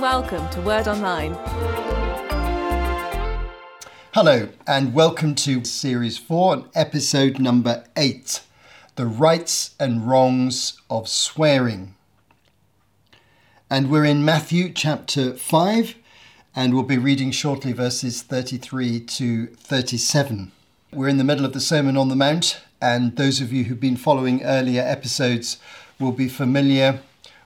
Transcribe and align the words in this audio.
and 0.00 0.02
welcome 0.02 0.48
to 0.48 0.60
Word 0.62 0.88
Online. 0.88 1.34
Hello, 4.14 4.48
and 4.66 4.94
welcome 4.94 5.34
to 5.34 5.62
Series 5.64 6.16
4, 6.16 6.64
episode 6.74 7.38
number 7.38 7.84
8 7.96 8.40
The 8.96 9.04
Rights 9.04 9.74
and 9.78 10.08
Wrongs 10.08 10.80
of 10.88 11.06
Swearing. 11.06 11.96
And 13.68 13.90
we're 13.90 14.06
in 14.06 14.24
Matthew 14.24 14.72
chapter 14.72 15.34
5, 15.34 15.94
and 16.56 16.72
we'll 16.72 16.84
be 16.84 16.98
reading 16.98 17.30
shortly 17.30 17.72
verses 17.72 18.22
33 18.22 19.00
to 19.00 19.46
37. 19.48 20.52
We're 20.92 21.08
in 21.08 21.18
the 21.18 21.24
middle 21.24 21.44
of 21.44 21.52
the 21.52 21.60
Sermon 21.60 21.98
on 21.98 22.08
the 22.08 22.16
Mount, 22.16 22.58
and 22.80 23.16
those 23.16 23.42
of 23.42 23.52
you 23.52 23.64
who've 23.64 23.78
been 23.78 23.96
following 23.96 24.42
earlier 24.44 24.82
episodes 24.82 25.58
will 25.98 26.12
be 26.12 26.28
familiar 26.28 27.00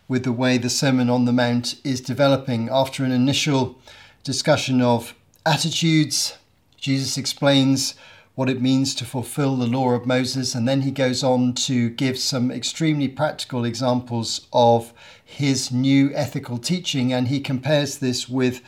with 0.09 0.25
the 0.25 0.33
way 0.33 0.59
the 0.59 0.71
Sermon 0.71 1.09
on 1.09 1.25
the 1.25 1.33
Mount 1.33 1.77
is 1.85 2.01
developing. 2.01 2.69
After 2.71 3.05
an 3.05 3.13
initial 3.13 3.79
discussion 4.23 4.81
of 4.83 5.15
attitudes, 5.47 6.37
Jesus 6.77 7.17
explains 7.17 7.95
what 8.35 8.51
it 8.51 8.61
means 8.61 8.95
to 8.97 9.05
fulfill 9.05 9.57
the 9.57 9.67
law 9.67 9.93
of 9.93 10.07
Moses, 10.07 10.55
and 10.55 10.67
then 10.67 10.83
he 10.83 10.91
goes 10.91 11.23
on 11.23 11.55
to 11.55 11.91
give 11.91 12.19
some 12.19 12.51
extremely 12.51 13.07
practical 13.07 13.65
examples 13.65 14.49
of 14.53 14.93
his 15.25 15.71
new 15.71 16.11
ethical 16.15 16.59
teaching, 16.59 17.13
and 17.13 17.29
he 17.29 17.41
compares 17.41 17.99
this 17.99 18.29
with 18.29 18.61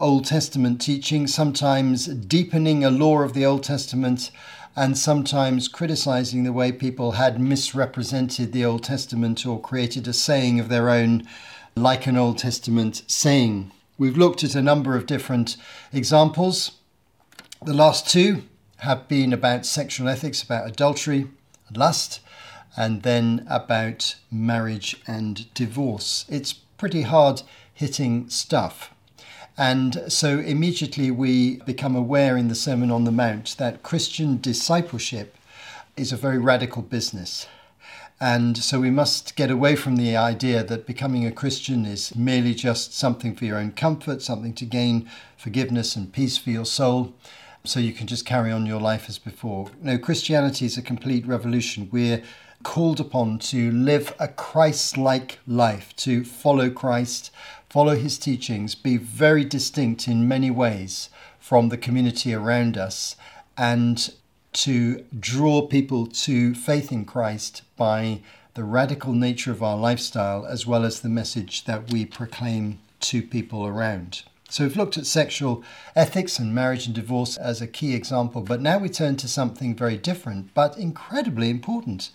Old 0.00 0.24
Testament 0.24 0.80
teaching, 0.80 1.26
sometimes 1.26 2.06
deepening 2.06 2.82
a 2.82 2.90
law 2.90 3.20
of 3.20 3.34
the 3.34 3.44
Old 3.44 3.62
Testament 3.62 4.30
and 4.80 4.96
sometimes 4.96 5.68
criticizing 5.68 6.42
the 6.42 6.54
way 6.54 6.72
people 6.72 7.12
had 7.12 7.38
misrepresented 7.38 8.50
the 8.50 8.64
Old 8.64 8.82
Testament 8.82 9.44
or 9.44 9.60
created 9.60 10.08
a 10.08 10.14
saying 10.14 10.58
of 10.58 10.70
their 10.70 10.88
own, 10.88 11.28
like 11.76 12.06
an 12.06 12.16
Old 12.16 12.38
Testament 12.38 13.02
saying. 13.06 13.72
We've 13.98 14.16
looked 14.16 14.42
at 14.42 14.54
a 14.54 14.62
number 14.62 14.96
of 14.96 15.04
different 15.04 15.58
examples. 15.92 16.78
The 17.62 17.74
last 17.74 18.08
two 18.08 18.44
have 18.78 19.06
been 19.06 19.34
about 19.34 19.66
sexual 19.66 20.08
ethics, 20.08 20.42
about 20.42 20.66
adultery, 20.66 21.26
lust, 21.76 22.20
and 22.74 23.02
then 23.02 23.46
about 23.50 24.16
marriage 24.32 24.96
and 25.06 25.52
divorce. 25.52 26.24
It's 26.26 26.54
pretty 26.54 27.02
hard 27.02 27.42
hitting 27.74 28.30
stuff. 28.30 28.94
And 29.58 30.04
so 30.08 30.38
immediately 30.38 31.10
we 31.10 31.56
become 31.58 31.94
aware 31.94 32.36
in 32.36 32.48
the 32.48 32.54
Sermon 32.54 32.90
on 32.90 33.04
the 33.04 33.12
Mount 33.12 33.56
that 33.58 33.82
Christian 33.82 34.40
discipleship 34.40 35.36
is 35.96 36.12
a 36.12 36.16
very 36.16 36.38
radical 36.38 36.82
business. 36.82 37.46
And 38.22 38.58
so 38.58 38.80
we 38.80 38.90
must 38.90 39.34
get 39.34 39.50
away 39.50 39.76
from 39.76 39.96
the 39.96 40.16
idea 40.16 40.62
that 40.64 40.86
becoming 40.86 41.24
a 41.26 41.32
Christian 41.32 41.86
is 41.86 42.14
merely 42.14 42.54
just 42.54 42.92
something 42.92 43.34
for 43.34 43.46
your 43.46 43.56
own 43.56 43.72
comfort, 43.72 44.20
something 44.20 44.52
to 44.54 44.66
gain 44.66 45.08
forgiveness 45.38 45.96
and 45.96 46.12
peace 46.12 46.36
for 46.36 46.50
your 46.50 46.66
soul, 46.66 47.14
so 47.64 47.80
you 47.80 47.92
can 47.92 48.06
just 48.06 48.26
carry 48.26 48.52
on 48.52 48.66
your 48.66 48.80
life 48.80 49.08
as 49.08 49.18
before. 49.18 49.70
No, 49.82 49.96
Christianity 49.96 50.66
is 50.66 50.76
a 50.76 50.82
complete 50.82 51.26
revolution. 51.26 51.88
We're 51.90 52.22
called 52.62 53.00
upon 53.00 53.38
to 53.38 53.70
live 53.70 54.14
a 54.18 54.28
Christ 54.28 54.98
like 54.98 55.38
life, 55.46 55.96
to 55.96 56.22
follow 56.22 56.68
Christ, 56.68 57.30
follow 57.70 57.94
his 57.94 58.18
teachings, 58.18 58.74
be 58.74 58.96
very 58.96 59.44
distinct 59.44 60.08
in 60.08 60.28
many 60.28 60.50
ways 60.50 61.08
from 61.38 61.70
the 61.70 61.78
community 61.78 62.34
around 62.34 62.76
us, 62.76 63.16
and 63.56 64.12
to 64.52 65.04
draw 65.18 65.62
people 65.62 66.06
to 66.06 66.54
faith 66.54 66.90
in 66.90 67.04
Christ 67.04 67.62
by 67.76 68.20
the 68.54 68.64
radical 68.64 69.12
nature 69.12 69.52
of 69.52 69.62
our 69.62 69.76
lifestyle 69.76 70.44
as 70.44 70.66
well 70.66 70.84
as 70.84 71.00
the 71.00 71.08
message 71.08 71.64
that 71.64 71.92
we 71.92 72.04
proclaim 72.04 72.80
to 72.98 73.22
people 73.22 73.64
around. 73.64 74.22
So 74.48 74.64
we've 74.64 74.76
looked 74.76 74.98
at 74.98 75.06
sexual 75.06 75.62
ethics 75.94 76.40
and 76.40 76.52
marriage 76.52 76.86
and 76.86 76.94
divorce 76.94 77.36
as 77.36 77.62
a 77.62 77.68
key 77.68 77.94
example, 77.94 78.42
but 78.42 78.60
now 78.60 78.78
we 78.78 78.88
turn 78.88 79.14
to 79.18 79.28
something 79.28 79.76
very 79.76 79.96
different 79.96 80.52
but 80.54 80.76
incredibly 80.76 81.48
important. 81.48 82.10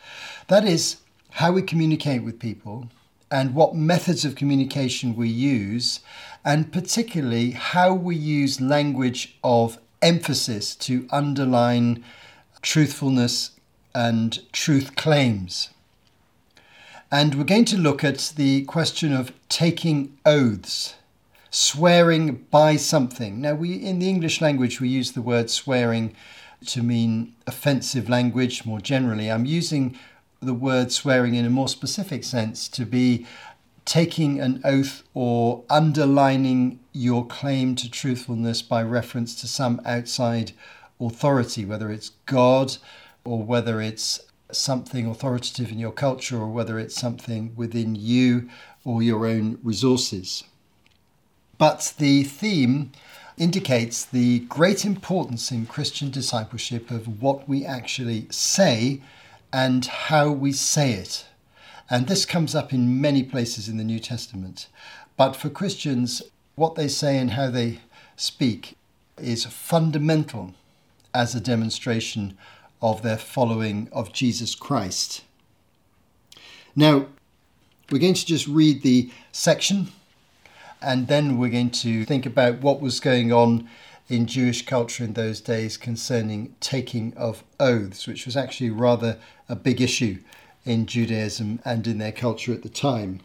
That 0.49 0.65
is 0.65 0.97
how 1.31 1.53
we 1.53 1.61
communicate 1.61 2.23
with 2.23 2.39
people 2.39 2.89
and 3.35 3.53
what 3.53 3.75
methods 3.75 4.23
of 4.23 4.33
communication 4.33 5.13
we 5.13 5.27
use, 5.27 5.99
and 6.45 6.71
particularly 6.71 7.51
how 7.51 7.93
we 7.93 8.15
use 8.15 8.61
language 8.61 9.35
of 9.43 9.77
emphasis 10.01 10.73
to 10.73 11.05
underline 11.11 12.01
truthfulness 12.61 13.51
and 13.93 14.39
truth 14.53 14.95
claims. 14.95 15.69
And 17.11 17.35
we're 17.35 17.43
going 17.43 17.65
to 17.65 17.77
look 17.77 18.05
at 18.05 18.31
the 18.37 18.63
question 18.63 19.11
of 19.11 19.33
taking 19.49 20.17
oaths, 20.25 20.95
swearing 21.51 22.45
by 22.51 22.77
something. 22.77 23.41
Now, 23.41 23.55
we 23.55 23.73
in 23.73 23.99
the 23.99 24.07
English 24.07 24.39
language 24.39 24.79
we 24.79 24.87
use 24.87 25.11
the 25.11 25.21
word 25.21 25.49
swearing 25.49 26.15
to 26.67 26.81
mean 26.81 27.33
offensive 27.45 28.07
language 28.07 28.65
more 28.65 28.79
generally. 28.79 29.29
I'm 29.29 29.45
using 29.45 29.99
the 30.45 30.53
word 30.53 30.91
swearing 30.91 31.35
in 31.35 31.45
a 31.45 31.49
more 31.49 31.67
specific 31.67 32.23
sense 32.23 32.67
to 32.69 32.85
be 32.85 33.25
taking 33.85 34.39
an 34.39 34.61
oath 34.63 35.03
or 35.13 35.63
underlining 35.69 36.79
your 36.91 37.25
claim 37.25 37.75
to 37.75 37.89
truthfulness 37.89 38.61
by 38.61 38.81
reference 38.81 39.35
to 39.35 39.47
some 39.47 39.79
outside 39.85 40.51
authority, 40.99 41.65
whether 41.65 41.91
it's 41.91 42.11
God 42.25 42.77
or 43.23 43.43
whether 43.43 43.81
it's 43.81 44.21
something 44.51 45.05
authoritative 45.07 45.71
in 45.71 45.79
your 45.79 45.91
culture 45.91 46.37
or 46.37 46.47
whether 46.47 46.79
it's 46.79 46.95
something 46.95 47.53
within 47.55 47.95
you 47.95 48.49
or 48.83 49.03
your 49.03 49.25
own 49.25 49.59
resources. 49.63 50.43
But 51.57 51.93
the 51.97 52.23
theme 52.23 52.91
indicates 53.37 54.05
the 54.05 54.39
great 54.39 54.85
importance 54.85 55.51
in 55.51 55.65
Christian 55.65 56.09
discipleship 56.09 56.89
of 56.91 57.21
what 57.21 57.47
we 57.49 57.65
actually 57.65 58.27
say 58.29 59.01
and 59.51 59.85
how 59.85 60.31
we 60.31 60.51
say 60.51 60.93
it. 60.93 61.25
And 61.89 62.07
this 62.07 62.25
comes 62.25 62.55
up 62.55 62.73
in 62.73 62.99
many 62.99 63.23
places 63.23 63.69
in 63.69 63.77
the 63.77 63.83
New 63.83 63.99
Testament. 63.99 64.67
But 65.17 65.35
for 65.35 65.49
Christians, 65.49 66.21
what 66.55 66.75
they 66.75 66.87
say 66.87 67.17
and 67.17 67.31
how 67.31 67.49
they 67.49 67.79
speak 68.15 68.77
is 69.17 69.45
fundamental 69.45 70.53
as 71.13 71.35
a 71.35 71.39
demonstration 71.39 72.37
of 72.81 73.01
their 73.01 73.17
following 73.17 73.87
of 73.91 74.11
Jesus 74.11 74.55
Christ. 74.55 75.23
Now, 76.75 77.07
we're 77.89 77.99
going 77.99 78.15
to 78.15 78.25
just 78.25 78.47
read 78.47 78.81
the 78.81 79.11
section 79.31 79.89
and 80.81 81.07
then 81.07 81.37
we're 81.37 81.49
going 81.49 81.71
to 81.71 82.03
think 82.05 82.25
about 82.25 82.61
what 82.61 82.81
was 82.81 82.99
going 82.99 83.31
on 83.31 83.67
in 84.07 84.27
Jewish 84.27 84.65
culture 84.65 85.03
in 85.03 85.13
those 85.13 85.41
days 85.41 85.77
concerning 85.77 86.55
taking 86.59 87.13
of 87.15 87.43
oaths, 87.59 88.07
which 88.07 88.25
was 88.25 88.37
actually 88.37 88.69
rather 88.69 89.17
a 89.49 89.55
big 89.55 89.81
issue 89.81 90.19
in 90.63 90.85
Judaism 90.85 91.59
and 91.65 91.85
in 91.87 91.97
their 91.97 92.11
culture 92.11 92.53
at 92.53 92.63
the 92.63 92.69
time. 92.69 93.21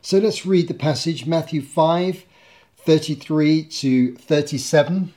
So 0.00 0.18
let's 0.18 0.46
read 0.46 0.68
the 0.68 0.74
passage 0.74 1.26
Matthew 1.26 1.62
5 1.62 2.24
33 2.78 3.64
to 3.64 4.14
37. 4.14 5.12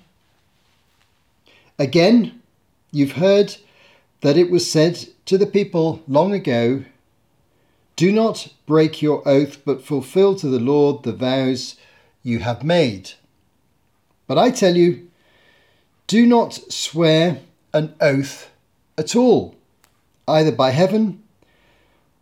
Again, 1.80 2.42
you've 2.92 3.14
heard 3.14 3.56
that 4.20 4.38
it 4.38 4.52
was 4.52 4.70
said 4.70 5.08
to 5.26 5.38
the 5.38 5.46
people 5.46 6.02
long 6.08 6.34
ago 6.34 6.84
Do 7.96 8.12
not 8.12 8.50
break 8.66 9.02
your 9.02 9.26
oath, 9.28 9.64
but 9.64 9.86
fulfill 9.86 10.36
to 10.36 10.48
the 10.48 10.60
Lord 10.60 11.04
the 11.04 11.14
vows 11.14 11.78
you 12.24 12.40
have 12.40 12.64
made. 12.64 13.12
But 14.32 14.38
I 14.38 14.50
tell 14.50 14.78
you, 14.78 15.10
do 16.08 16.26
not 16.26 16.54
swear 16.54 17.42
an 17.74 17.94
oath 18.00 18.50
at 18.98 19.14
all, 19.14 19.58
either 20.26 20.54
by 20.54 20.70
heaven, 20.70 21.22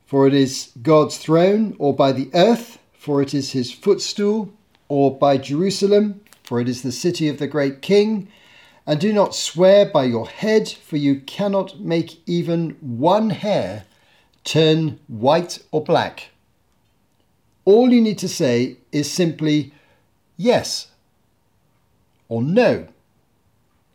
for 0.08 0.26
it 0.26 0.34
is 0.34 0.72
God's 0.82 1.20
throne, 1.20 1.76
or 1.78 1.96
by 1.96 2.12
the 2.12 2.32
earth, 2.34 2.80
for 2.98 3.22
it 3.22 3.36
is 3.36 3.52
his 3.52 3.72
footstool, 3.72 4.52
or 4.88 5.16
by 5.16 5.38
Jerusalem, 5.38 6.22
for 6.42 6.60
it 6.60 6.68
is 6.68 6.82
the 6.82 6.92
city 6.92 7.28
of 7.28 7.38
the 7.38 7.46
great 7.46 7.84
king. 7.84 8.28
And 8.88 9.00
do 9.00 9.14
not 9.14 9.36
swear 9.36 9.86
by 9.86 10.06
your 10.06 10.28
head, 10.28 10.68
for 10.68 10.98
you 10.98 11.20
cannot 11.20 11.80
make 11.80 12.28
even 12.28 12.72
one 12.82 13.30
hair 13.30 13.86
turn 14.44 15.00
white 15.08 15.60
or 15.70 15.84
black. 15.84 16.32
All 17.66 17.94
you 17.94 18.02
need 18.02 18.18
to 18.18 18.28
say 18.28 18.78
is 18.92 19.12
simply 19.12 19.74
yes 20.38 20.89
or 22.30 22.42
no. 22.42 22.88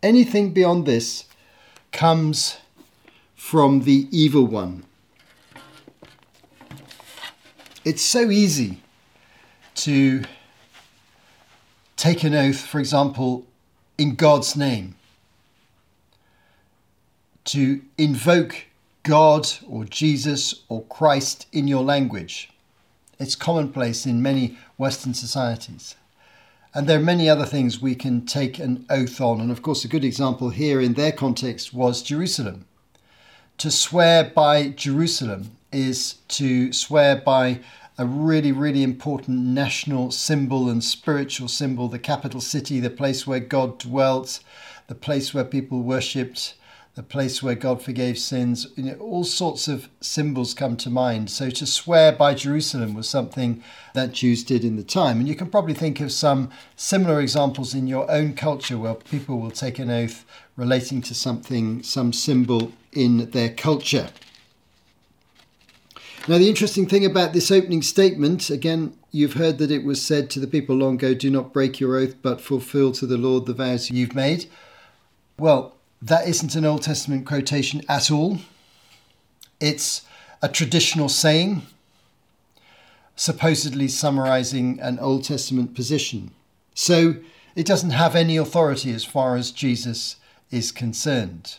Anything 0.03 0.53
beyond 0.53 0.85
this 0.85 1.25
comes 1.93 2.59
from 3.35 3.81
the 3.85 4.09
evil 4.11 4.47
one. 4.47 4.85
It's 7.85 8.03
so 8.03 8.31
easy 8.31 8.83
to 9.77 10.25
take 11.97 12.25
an 12.25 12.35
oath, 12.35 12.61
for 12.61 12.81
example, 12.81 13.47
in 13.97 14.15
God's 14.15 14.57
name, 14.57 14.97
to 17.45 17.83
invoke 17.97 18.67
God 19.03 19.49
or 19.69 19.85
Jesus 19.85 20.63
or 20.69 20.83
Christ 20.85 21.47
in 21.53 21.69
your 21.69 21.83
language. 21.83 22.51
It's 23.19 23.37
commonplace 23.37 24.07
in 24.07 24.23
many 24.23 24.59
Western 24.77 25.15
societies. 25.15 25.95
And 26.77 26.89
there 26.89 26.99
are 26.99 27.03
many 27.03 27.29
other 27.29 27.47
things 27.47 27.81
we 27.81 27.95
can 27.95 28.27
take 28.27 28.59
an 28.59 28.85
oath 28.91 29.21
on. 29.21 29.41
And 29.41 29.53
of 29.53 29.63
course, 29.63 29.85
a 29.85 29.89
good 29.89 30.05
example 30.05 30.51
here 30.51 30.81
in 30.81 30.95
their 30.95 31.13
context 31.13 31.73
was 31.73 32.03
Jerusalem. 32.03 32.67
To 33.59 33.71
swear 33.71 34.25
by 34.25 34.71
Jerusalem 34.71 35.53
is 35.71 36.15
to 36.29 36.73
swear 36.73 37.15
by 37.15 37.61
a 37.97 38.05
really, 38.05 38.51
really 38.51 38.83
important 38.83 39.39
national 39.39 40.11
symbol 40.11 40.69
and 40.69 40.83
spiritual 40.83 41.47
symbol, 41.47 41.87
the 41.87 42.01
capital 42.01 42.41
city, 42.41 42.81
the 42.81 42.91
place 42.91 43.25
where 43.25 43.39
God 43.39 43.79
dwelt, 43.79 44.41
the 44.89 44.97
place 44.97 45.33
where 45.33 45.45
people 45.45 45.81
worshipped, 45.81 46.55
the 46.95 47.03
place 47.03 47.43
where 47.43 47.57
God 47.57 47.83
forgave 47.83 48.19
sins. 48.19 48.69
You 48.77 48.85
know, 48.85 48.95
all 48.95 49.25
sorts 49.25 49.67
of 49.67 49.89
symbols 50.01 50.55
come 50.55 50.77
to 50.79 50.91
mind. 50.91 51.29
So 51.31 51.51
to 51.51 51.67
swear 51.67 52.13
by 52.13 52.35
Jerusalem 52.35 52.95
was 52.95 53.09
something 53.09 53.65
that 53.95 54.13
Jews 54.13 54.45
did 54.45 54.65
in 54.65 54.77
the 54.77 54.85
time. 54.85 55.19
And 55.19 55.29
you 55.29 55.35
can 55.35 55.51
probably 55.51 55.75
think 55.75 56.01
of 56.01 56.13
some 56.13 56.51
similar 56.77 57.21
examples 57.21 57.75
in 57.75 57.89
your 57.89 58.09
own 58.11 58.35
culture 58.35 58.79
where 58.79 58.95
people 58.95 59.41
will 59.41 59.51
take 59.51 59.81
an 59.81 59.91
oath 59.91 60.25
relating 60.57 61.03
to 61.03 61.15
something, 61.15 61.83
some 61.83 62.13
symbol 62.13 62.73
in 62.93 63.31
their 63.31 63.51
culture. 63.51 64.11
Now, 66.27 66.39
the 66.39 66.49
interesting 66.49 66.89
thing 66.89 67.05
about 67.05 67.35
this 67.35 67.51
opening 67.51 67.83
statement, 67.83 68.49
again, 68.49 68.97
you've 69.11 69.35
heard 69.35 69.59
that 69.59 69.71
it 69.71 69.85
was 69.85 70.01
said 70.01 70.31
to 70.31 70.41
the 70.41 70.47
people 70.47 70.77
long 70.77 70.95
ago, 70.95 71.13
do 71.13 71.29
not 71.29 71.53
break 71.53 71.81
your 71.81 71.97
oath, 71.97 72.15
but 72.23 72.41
fulfill 72.41 72.93
to 72.93 73.07
the 73.07 73.19
Lord 73.19 73.45
the 73.45 73.53
vows 73.53 73.91
you've 73.91 74.15
made. 74.15 74.47
Well, 75.39 75.75
that 76.05 76.29
isn't 76.29 76.55
an 76.55 76.67
Old 76.67 76.83
Testament 76.83 77.27
quotation 77.27 77.81
at 77.89 78.11
all. 78.11 78.39
It's 79.59 80.03
a 80.43 80.49
traditional 80.49 81.09
saying, 81.09 81.63
supposedly 83.17 83.89
summarizing 83.89 84.79
an 84.81 84.99
Old 84.99 85.25
Testament 85.25 85.75
position. 85.75 86.33
So 86.75 87.17
it 87.57 87.65
doesn't 87.65 87.91
have 87.91 88.15
any 88.15 88.37
authority 88.37 88.93
as 88.93 89.05
far 89.05 89.37
as 89.37 89.51
Jesus 89.51 90.17
is 90.51 90.73
concerned. 90.73 91.57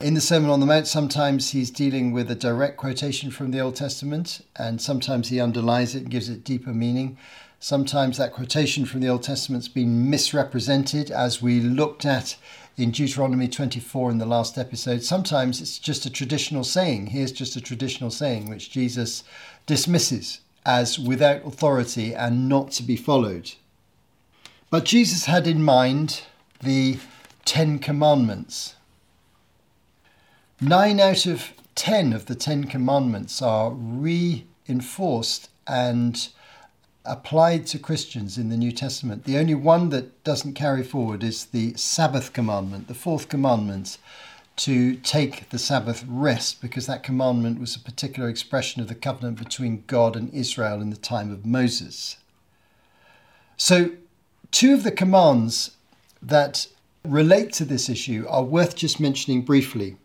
In 0.00 0.14
the 0.14 0.20
Sermon 0.20 0.50
on 0.50 0.60
the 0.60 0.66
Mount, 0.66 0.86
sometimes 0.86 1.50
he's 1.50 1.72
dealing 1.72 2.12
with 2.12 2.30
a 2.30 2.36
direct 2.36 2.76
quotation 2.76 3.32
from 3.32 3.50
the 3.50 3.58
Old 3.58 3.74
Testament, 3.74 4.42
and 4.54 4.80
sometimes 4.80 5.28
he 5.28 5.40
underlies 5.40 5.96
it 5.96 6.02
and 6.02 6.10
gives 6.10 6.28
it 6.28 6.44
deeper 6.44 6.72
meaning. 6.72 7.18
Sometimes 7.60 8.18
that 8.18 8.32
quotation 8.32 8.84
from 8.84 9.00
the 9.00 9.08
Old 9.08 9.24
Testament's 9.24 9.66
been 9.66 10.08
misrepresented, 10.08 11.10
as 11.10 11.42
we 11.42 11.60
looked 11.60 12.06
at 12.06 12.36
in 12.76 12.92
Deuteronomy 12.92 13.48
24 13.48 14.12
in 14.12 14.18
the 14.18 14.26
last 14.26 14.56
episode. 14.56 15.02
Sometimes 15.02 15.60
it's 15.60 15.78
just 15.80 16.06
a 16.06 16.10
traditional 16.10 16.62
saying. 16.62 17.08
Here's 17.08 17.32
just 17.32 17.56
a 17.56 17.60
traditional 17.60 18.10
saying 18.10 18.48
which 18.48 18.70
Jesus 18.70 19.24
dismisses 19.66 20.40
as 20.64 21.00
without 21.00 21.44
authority 21.44 22.14
and 22.14 22.48
not 22.48 22.70
to 22.72 22.84
be 22.84 22.94
followed. 22.94 23.52
But 24.70 24.84
Jesus 24.84 25.24
had 25.24 25.48
in 25.48 25.64
mind 25.64 26.22
the 26.62 26.98
Ten 27.44 27.80
Commandments. 27.80 28.76
Nine 30.60 31.00
out 31.00 31.26
of 31.26 31.52
ten 31.74 32.12
of 32.12 32.26
the 32.26 32.34
Ten 32.36 32.64
Commandments 32.64 33.42
are 33.42 33.72
reinforced 33.72 35.48
and 35.66 36.28
applied 37.08 37.66
to 37.66 37.78
Christians 37.78 38.38
in 38.38 38.48
the 38.48 38.56
New 38.56 38.72
Testament. 38.72 39.24
The 39.24 39.38
only 39.38 39.54
one 39.54 39.88
that 39.90 40.22
doesn't 40.24 40.54
carry 40.54 40.82
forward 40.82 41.24
is 41.24 41.46
the 41.46 41.74
Sabbath 41.74 42.32
commandment, 42.32 42.88
the 42.88 42.94
fourth 42.94 43.28
commandment 43.28 43.98
to 44.56 44.96
take 44.96 45.50
the 45.50 45.58
Sabbath 45.58 46.04
rest, 46.08 46.60
because 46.60 46.86
that 46.86 47.04
commandment 47.04 47.60
was 47.60 47.76
a 47.76 47.80
particular 47.80 48.28
expression 48.28 48.82
of 48.82 48.88
the 48.88 48.94
covenant 48.94 49.38
between 49.38 49.84
God 49.86 50.16
and 50.16 50.32
Israel 50.34 50.80
in 50.80 50.90
the 50.90 50.96
time 50.96 51.30
of 51.30 51.46
Moses. 51.46 52.16
So, 53.56 53.92
two 54.50 54.74
of 54.74 54.82
the 54.82 54.90
commands 54.90 55.76
that 56.20 56.66
relate 57.04 57.52
to 57.54 57.64
this 57.64 57.88
issue 57.88 58.26
are 58.28 58.42
worth 58.42 58.74
just 58.74 58.98
mentioning 58.98 59.42
briefly. 59.42 59.96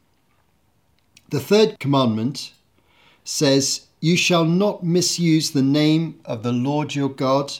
The 1.29 1.39
third 1.39 1.79
commandment 1.79 2.53
says, 3.23 3.87
you 4.03 4.17
shall 4.17 4.43
not 4.43 4.83
misuse 4.83 5.51
the 5.51 5.61
name 5.61 6.19
of 6.25 6.43
the 6.43 6.51
Lord 6.51 6.93
your 6.93 7.07
God, 7.07 7.53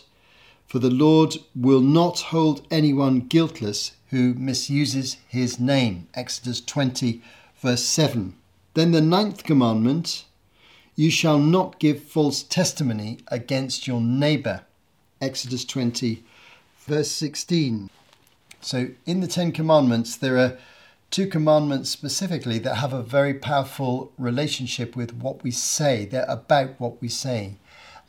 for 0.68 0.78
the 0.78 0.90
Lord 0.90 1.38
will 1.56 1.80
not 1.80 2.20
hold 2.20 2.68
anyone 2.70 3.22
guiltless 3.22 3.94
who 4.10 4.34
misuses 4.34 5.16
his 5.30 5.58
name. 5.58 6.06
Exodus 6.14 6.60
20, 6.60 7.22
verse 7.62 7.86
7. 7.86 8.36
Then 8.74 8.92
the 8.92 9.00
ninth 9.00 9.46
commandment 9.46 10.26
you 10.98 11.10
shall 11.10 11.40
not 11.40 11.80
give 11.80 12.04
false 12.04 12.44
testimony 12.44 13.20
against 13.30 13.88
your 13.88 14.02
neighbor. 14.02 14.64
Exodus 15.22 15.64
20, 15.64 16.26
verse 16.80 17.10
16. 17.10 17.90
So 18.60 18.90
in 19.06 19.22
the 19.22 19.28
Ten 19.28 19.54
Commandments, 19.54 20.18
there 20.18 20.38
are 20.38 20.58
two 21.14 21.28
commandments 21.28 21.92
specifically 21.92 22.58
that 22.58 22.78
have 22.78 22.92
a 22.92 23.04
very 23.04 23.36
powerful 23.36 24.12
relationship 24.18 24.96
with 24.96 25.14
what 25.14 25.44
we 25.44 25.52
say. 25.52 26.06
They're 26.06 26.26
about 26.28 26.80
what 26.80 27.00
we 27.00 27.08
say 27.08 27.58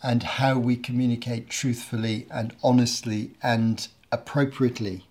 and 0.02 0.22
how 0.22 0.58
we 0.58 0.76
communicate 0.76 1.50
truthfully 1.50 2.26
and 2.30 2.56
honestly 2.62 3.32
and 3.42 3.86
appropriately. 4.10 5.04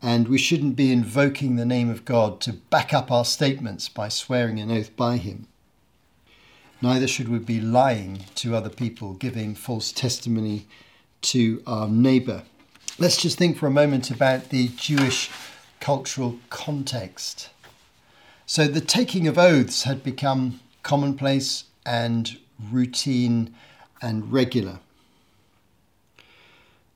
And 0.00 0.28
we 0.28 0.38
shouldn't 0.38 0.76
be 0.76 0.90
invoking 0.90 1.56
the 1.56 1.66
name 1.66 1.90
of 1.90 2.06
God 2.06 2.40
to 2.40 2.54
back 2.54 2.94
up 2.94 3.12
our 3.12 3.26
statements 3.26 3.86
by 3.90 4.08
swearing 4.08 4.58
an 4.58 4.70
oath 4.70 4.96
by 4.96 5.18
Him. 5.18 5.46
Neither 6.80 7.06
should 7.06 7.28
we 7.28 7.38
be 7.38 7.60
lying 7.60 8.20
to 8.36 8.56
other 8.56 8.70
people, 8.70 9.12
giving 9.12 9.54
false 9.54 9.92
testimony 9.92 10.66
to 11.20 11.62
our 11.66 11.86
neighbour. 11.86 12.44
Let's 12.98 13.18
just 13.18 13.36
think 13.36 13.58
for 13.58 13.66
a 13.66 13.70
moment 13.70 14.10
about 14.10 14.48
the 14.48 14.68
Jewish 14.68 15.30
cultural 15.84 16.38
context. 16.48 17.50
So 18.46 18.66
the 18.66 18.80
taking 18.80 19.28
of 19.28 19.36
oaths 19.36 19.82
had 19.82 20.02
become 20.02 20.60
commonplace 20.82 21.64
and 21.84 22.38
routine 22.72 23.54
and 24.00 24.32
regular. 24.32 24.78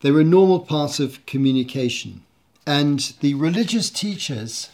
They 0.01 0.11
were 0.11 0.23
a 0.23 0.37
normal 0.39 0.61
part 0.61 1.01
of 1.01 1.27
communication, 1.27 2.23
and 2.67 3.13
the 3.21 3.35
religious 3.35 3.91
teachers 3.91 4.71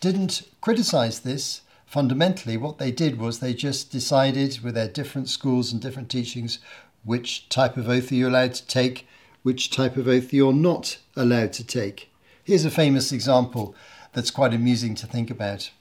didn't 0.00 0.42
criticize 0.60 1.20
this. 1.20 1.60
Fundamentally, 1.86 2.56
what 2.56 2.78
they 2.78 2.90
did 2.90 3.16
was 3.20 3.38
they 3.38 3.54
just 3.54 3.92
decided, 3.92 4.58
with 4.64 4.74
their 4.74 4.88
different 4.88 5.28
schools 5.28 5.70
and 5.70 5.80
different 5.80 6.10
teachings, 6.10 6.58
which 7.04 7.48
type 7.48 7.76
of 7.76 7.88
oath 7.88 8.10
are 8.10 8.16
you 8.16 8.28
allowed 8.28 8.54
to 8.54 8.66
take, 8.66 9.06
which 9.44 9.70
type 9.70 9.96
of 9.96 10.08
oath 10.08 10.32
you're 10.32 10.52
not 10.52 10.98
allowed 11.14 11.52
to 11.52 11.64
take. 11.64 12.10
Here's 12.46 12.64
a 12.64 12.70
famous 12.70 13.10
example 13.10 13.74
that's 14.12 14.30
quite 14.30 14.54
amusing 14.54 14.94
to 14.96 15.06
think 15.08 15.32
about. 15.32 15.72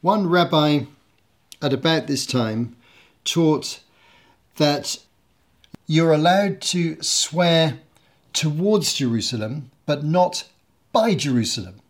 One 0.00 0.26
rabbi 0.26 0.84
at 1.60 1.74
about 1.74 2.06
this 2.06 2.24
time 2.24 2.76
taught 3.24 3.80
that 4.56 4.96
you're 5.86 6.14
allowed 6.14 6.62
to 6.62 6.96
swear 7.02 7.80
towards 8.32 8.94
Jerusalem, 8.94 9.70
but 9.84 10.02
not 10.02 10.48
by 10.92 11.14
Jerusalem. 11.14 11.82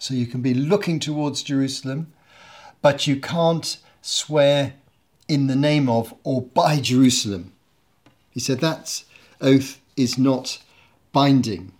So 0.00 0.14
you 0.14 0.26
can 0.26 0.42
be 0.42 0.52
looking 0.52 0.98
towards 0.98 1.44
Jerusalem, 1.44 2.12
but 2.80 3.06
you 3.06 3.20
can't 3.20 3.76
swear 4.00 4.72
in 5.28 5.46
the 5.46 5.54
name 5.54 5.88
of 5.88 6.12
or 6.24 6.42
by 6.42 6.80
Jerusalem. 6.80 7.52
He 8.32 8.40
said 8.40 8.58
that 8.62 9.04
oath 9.40 9.80
is 9.96 10.18
not 10.18 10.60
binding. 11.12 11.70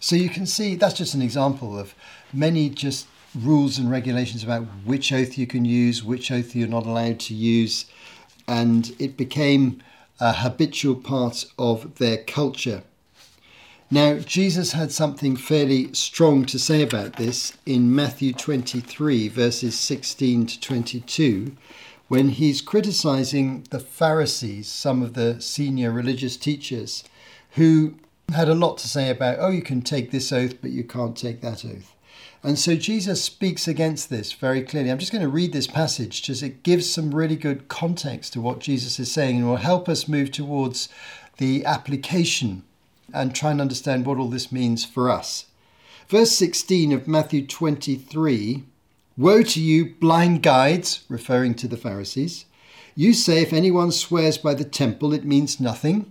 So 0.00 0.16
you 0.16 0.30
can 0.30 0.46
see 0.46 0.74
that's 0.74 0.94
just 0.94 1.14
an 1.14 1.22
example 1.22 1.78
of 1.78 1.94
many 2.32 2.70
just 2.70 3.06
rules 3.34 3.78
and 3.78 3.90
regulations 3.90 4.42
about 4.42 4.64
which 4.84 5.12
oath 5.12 5.36
you 5.38 5.46
can 5.46 5.64
use, 5.64 6.02
which 6.02 6.30
oath 6.30 6.56
you're 6.56 6.66
not 6.66 6.86
allowed 6.86 7.20
to 7.20 7.34
use, 7.34 7.84
and 8.48 8.92
it 8.98 9.16
became 9.16 9.82
a 10.18 10.32
habitual 10.32 10.96
part 10.96 11.44
of 11.58 11.96
their 11.98 12.16
culture. 12.16 12.82
Now, 13.90 14.18
Jesus 14.18 14.72
had 14.72 14.92
something 14.92 15.36
fairly 15.36 15.92
strong 15.94 16.44
to 16.46 16.58
say 16.58 16.80
about 16.80 17.16
this 17.16 17.56
in 17.66 17.94
Matthew 17.94 18.32
23, 18.32 19.28
verses 19.28 19.78
16 19.78 20.46
to 20.46 20.60
22, 20.60 21.56
when 22.08 22.28
he's 22.30 22.60
criticizing 22.60 23.66
the 23.70 23.80
Pharisees, 23.80 24.68
some 24.68 25.02
of 25.02 25.14
the 25.14 25.40
senior 25.40 25.90
religious 25.90 26.36
teachers, 26.36 27.04
who 27.52 27.94
had 28.32 28.48
a 28.48 28.54
lot 28.54 28.78
to 28.78 28.88
say 28.88 29.10
about, 29.10 29.38
oh, 29.40 29.50
you 29.50 29.62
can 29.62 29.82
take 29.82 30.10
this 30.10 30.32
oath, 30.32 30.60
but 30.60 30.70
you 30.70 30.84
can't 30.84 31.16
take 31.16 31.40
that 31.40 31.64
oath. 31.64 31.94
And 32.42 32.58
so 32.58 32.74
Jesus 32.74 33.22
speaks 33.22 33.68
against 33.68 34.08
this 34.08 34.32
very 34.32 34.62
clearly. 34.62 34.90
I'm 34.90 34.98
just 34.98 35.12
going 35.12 35.22
to 35.22 35.28
read 35.28 35.52
this 35.52 35.66
passage 35.66 36.22
because 36.22 36.42
it 36.42 36.62
gives 36.62 36.88
some 36.88 37.14
really 37.14 37.36
good 37.36 37.68
context 37.68 38.32
to 38.32 38.40
what 38.40 38.60
Jesus 38.60 38.98
is 38.98 39.12
saying 39.12 39.36
and 39.36 39.46
will 39.46 39.56
help 39.56 39.88
us 39.88 40.08
move 40.08 40.30
towards 40.30 40.88
the 41.36 41.64
application 41.66 42.62
and 43.12 43.34
try 43.34 43.50
and 43.50 43.60
understand 43.60 44.06
what 44.06 44.18
all 44.18 44.28
this 44.28 44.50
means 44.50 44.84
for 44.84 45.10
us. 45.10 45.46
Verse 46.08 46.32
16 46.32 46.92
of 46.92 47.06
Matthew 47.06 47.46
23 47.46 48.64
Woe 49.16 49.42
to 49.42 49.60
you, 49.60 49.94
blind 49.96 50.42
guides, 50.42 51.04
referring 51.10 51.54
to 51.56 51.68
the 51.68 51.76
Pharisees! 51.76 52.46
You 52.94 53.12
say 53.12 53.42
if 53.42 53.52
anyone 53.52 53.92
swears 53.92 54.38
by 54.38 54.54
the 54.54 54.64
temple, 54.64 55.12
it 55.12 55.24
means 55.26 55.60
nothing. 55.60 56.10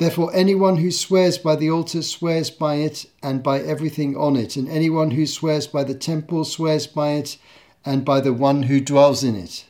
Therefore, 0.00 0.34
anyone 0.34 0.78
who 0.78 0.90
swears 0.90 1.36
by 1.36 1.56
the 1.56 1.70
altar 1.70 2.00
swears 2.00 2.48
by 2.48 2.76
it 2.76 3.04
and 3.22 3.42
by 3.42 3.60
everything 3.60 4.16
on 4.16 4.34
it, 4.34 4.56
and 4.56 4.66
anyone 4.66 5.10
who 5.10 5.26
swears 5.26 5.66
by 5.66 5.84
the 5.84 5.94
temple 5.94 6.46
swears 6.46 6.86
by 6.86 7.10
it 7.10 7.36
and 7.84 8.02
by 8.02 8.22
the 8.22 8.32
one 8.32 8.62
who 8.62 8.80
dwells 8.80 9.22
in 9.22 9.36
it. 9.36 9.66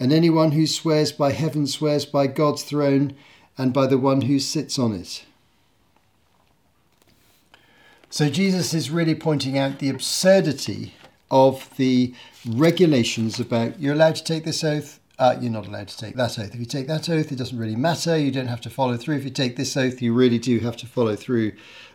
And 0.00 0.12
anyone 0.12 0.50
who 0.50 0.66
swears 0.66 1.12
by 1.12 1.30
heaven 1.30 1.68
swears 1.68 2.04
by 2.04 2.26
God's 2.26 2.64
throne 2.64 3.14
and 3.56 3.72
by 3.72 3.86
the 3.86 3.98
one 3.98 4.22
who 4.22 4.40
sits 4.40 4.80
on 4.80 4.92
it. 4.92 5.24
So 8.10 8.28
Jesus 8.28 8.74
is 8.74 8.90
really 8.90 9.14
pointing 9.14 9.56
out 9.56 9.78
the 9.78 9.90
absurdity 9.90 10.94
of 11.30 11.70
the 11.76 12.12
regulations 12.44 13.38
about 13.38 13.78
you're 13.78 13.94
allowed 13.94 14.16
to 14.16 14.24
take 14.24 14.44
this 14.44 14.64
oath, 14.64 14.98
uh, 15.18 15.36
you're 15.40 15.52
not 15.52 15.66
allowed 15.66 15.88
to 15.88 15.96
take 15.96 16.14
that 16.16 16.38
oath. 16.38 16.52
If 16.52 16.60
you 16.60 16.66
take 16.66 16.86
that 16.88 17.08
oath, 17.08 17.32
it 17.32 17.36
doesn't 17.36 17.58
really 17.58 17.76
matter. 17.76 18.16
You 18.16 18.30
don't 18.30 18.48
have 18.48 18.60
to 18.62 18.70
follow 18.70 18.96
through. 18.96 19.16
If 19.16 19.24
you 19.24 19.30
take 19.30 19.56
this 19.56 19.76
oath, 19.76 20.02
you 20.02 20.12
really 20.12 20.38
do 20.38 20.58
have 20.60 20.76
to 20.78 20.86
follow 20.86 21.16
through 21.16 21.52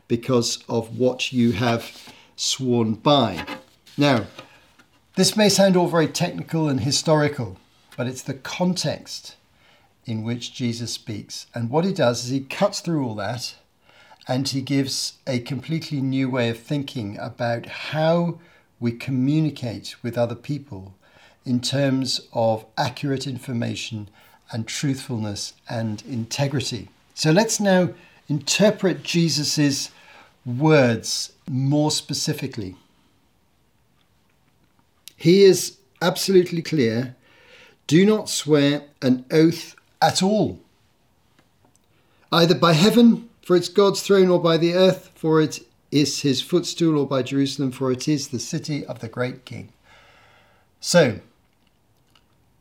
because 0.08 0.64
of 0.68 0.98
what 0.98 1.32
you 1.32 1.52
have 1.54 2.14
sworn 2.36 2.96
by. 2.96 3.46
Now, 3.98 4.26
this 5.16 5.38
may 5.38 5.50
sound 5.50 5.78
all 5.78 5.88
very 5.88 6.08
technical 6.08 6.68
and 6.68 6.80
historical, 6.80 7.58
but 7.96 8.08
it's 8.08 8.24
the 8.24 8.34
context 8.34 9.36
in 10.06 10.24
which 10.24 10.54
Jesus 10.54 10.92
speaks. 10.92 11.46
And 11.54 11.70
what 11.70 11.86
he 11.86 11.94
does 11.94 12.24
is 12.24 12.32
he 12.32 12.40
cuts 12.42 12.80
through 12.80 13.06
all 13.06 13.16
that 13.16 13.56
and 14.28 14.48
he 14.48 14.62
gives 14.62 15.20
a 15.28 15.40
completely 15.40 16.02
new 16.02 16.30
way 16.30 16.50
of 16.50 16.60
thinking 16.60 17.18
about 17.20 17.66
how 17.66 18.40
we 18.80 18.92
communicate 18.92 19.96
with 20.02 20.18
other 20.18 20.36
people 20.36 20.96
in 21.46 21.60
terms 21.60 22.22
of 22.34 22.66
accurate 22.78 23.28
information 23.28 24.10
and 24.52 24.68
truthfulness 24.68 25.54
and 25.70 26.04
integrity. 26.08 26.90
So 27.14 27.32
let's 27.32 27.60
now 27.60 27.90
interpret 28.28 29.04
Jesus' 29.04 29.92
words 30.46 31.34
more 31.50 31.92
specifically. 31.92 32.76
He 35.16 35.44
is 35.44 35.78
absolutely 36.02 36.62
clear 36.62 37.16
do 37.88 38.06
not 38.06 38.30
swear 38.30 38.84
an 39.02 39.26
oath 39.32 39.76
at 40.02 40.24
all, 40.24 40.60
either 42.32 42.56
by 42.56 42.72
heaven, 42.72 43.30
for 43.42 43.58
it's 43.58 43.68
God's 43.68 44.02
throne, 44.02 44.30
or 44.30 44.42
by 44.42 44.56
the 44.56 44.74
earth, 44.74 45.12
for 45.14 45.42
it 45.42 45.60
is 45.92 46.22
his 46.22 46.42
footstool, 46.42 46.98
or 46.98 47.06
by 47.06 47.22
Jerusalem, 47.22 47.72
for 47.72 47.92
it 47.92 48.08
is 48.08 48.30
the 48.30 48.40
city 48.40 48.86
of 48.86 49.00
the 49.00 49.10
great 49.10 49.44
king. 49.44 49.74
So, 50.80 51.20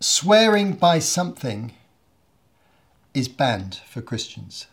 swearing 0.00 0.72
by 0.72 0.98
something 0.98 1.74
is 3.12 3.28
banned 3.28 3.80
for 3.86 4.00
Christians. 4.00 4.66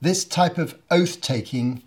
This 0.00 0.24
type 0.24 0.56
of 0.56 0.78
oath 0.90 1.20
taking 1.20 1.82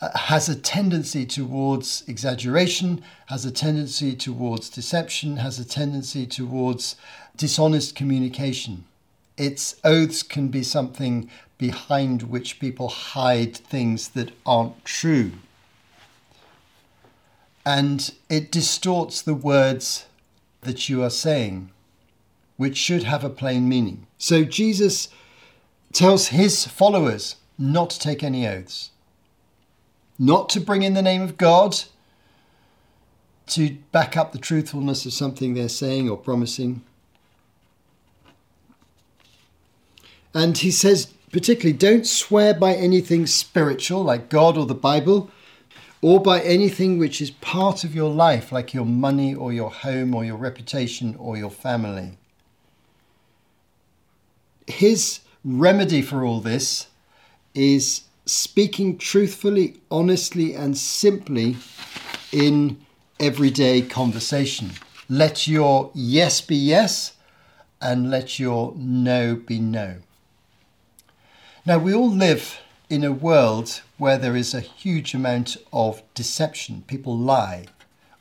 uh, 0.00 0.16
has 0.16 0.48
a 0.48 0.54
tendency 0.54 1.24
towards 1.24 2.04
exaggeration, 2.06 3.02
has 3.26 3.44
a 3.44 3.50
tendency 3.50 4.14
towards 4.14 4.68
deception, 4.68 5.38
has 5.38 5.58
a 5.58 5.64
tendency 5.64 6.26
towards 6.26 6.96
dishonest 7.36 7.96
communication. 7.96 8.84
Its 9.38 9.76
oaths 9.82 10.22
can 10.22 10.48
be 10.48 10.62
something 10.62 11.30
behind 11.56 12.22
which 12.24 12.60
people 12.60 12.88
hide 12.88 13.56
things 13.56 14.08
that 14.08 14.32
aren't 14.44 14.84
true. 14.84 15.32
And 17.64 18.12
it 18.28 18.52
distorts 18.52 19.22
the 19.22 19.34
words 19.34 20.06
that 20.62 20.88
you 20.88 21.02
are 21.02 21.10
saying 21.10 21.70
which 22.58 22.76
should 22.76 23.04
have 23.04 23.24
a 23.24 23.30
plain 23.30 23.66
meaning. 23.68 24.06
So 24.18 24.44
Jesus 24.44 25.08
tells 25.92 26.28
his 26.28 26.66
followers 26.66 27.36
not 27.56 27.90
to 27.90 27.98
take 27.98 28.22
any 28.22 28.46
oaths, 28.46 28.90
not 30.18 30.48
to 30.50 30.60
bring 30.60 30.82
in 30.82 30.92
the 30.92 31.00
name 31.00 31.22
of 31.22 31.38
God 31.38 31.84
to 33.46 33.78
back 33.92 34.16
up 34.16 34.32
the 34.32 34.38
truthfulness 34.38 35.06
of 35.06 35.12
something 35.12 35.54
they're 35.54 35.68
saying 35.68 36.10
or 36.10 36.16
promising. 36.16 36.82
And 40.34 40.58
he 40.58 40.72
says, 40.72 41.06
particularly, 41.32 41.78
don't 41.78 42.06
swear 42.06 42.54
by 42.54 42.74
anything 42.74 43.26
spiritual 43.26 44.02
like 44.02 44.28
God 44.28 44.58
or 44.58 44.66
the 44.66 44.74
Bible, 44.74 45.30
or 46.02 46.20
by 46.20 46.40
anything 46.40 46.98
which 46.98 47.20
is 47.20 47.30
part 47.30 47.84
of 47.84 47.94
your 47.94 48.10
life 48.10 48.50
like 48.50 48.74
your 48.74 48.84
money 48.84 49.32
or 49.32 49.52
your 49.52 49.70
home 49.70 50.12
or 50.12 50.24
your 50.24 50.36
reputation 50.36 51.14
or 51.18 51.36
your 51.36 51.50
family 51.50 52.18
his 54.68 55.20
remedy 55.44 56.02
for 56.02 56.24
all 56.24 56.40
this 56.40 56.88
is 57.54 58.02
speaking 58.26 58.98
truthfully, 58.98 59.80
honestly, 59.90 60.54
and 60.54 60.76
simply 60.76 61.56
in 62.32 62.78
everyday 63.18 63.80
conversation. 63.80 64.70
Let 65.08 65.48
your 65.48 65.90
yes 65.94 66.40
be 66.40 66.56
yes 66.56 67.14
and 67.80 68.10
let 68.10 68.38
your 68.38 68.74
no 68.76 69.36
be 69.36 69.58
no. 69.58 69.96
Now, 71.64 71.78
we 71.78 71.94
all 71.94 72.10
live 72.10 72.60
in 72.90 73.04
a 73.04 73.12
world 73.12 73.82
where 73.96 74.18
there 74.18 74.36
is 74.36 74.54
a 74.54 74.60
huge 74.60 75.14
amount 75.14 75.56
of 75.72 76.02
deception. 76.14 76.84
People 76.86 77.16
lie 77.16 77.66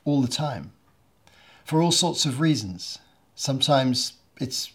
all 0.06 0.22
the 0.22 0.28
time 0.28 0.72
for 1.66 1.82
all 1.82 1.92
sorts 1.92 2.26
of 2.26 2.40
reasons. 2.40 3.00
Sometimes 3.36 4.14
it's 4.40 4.72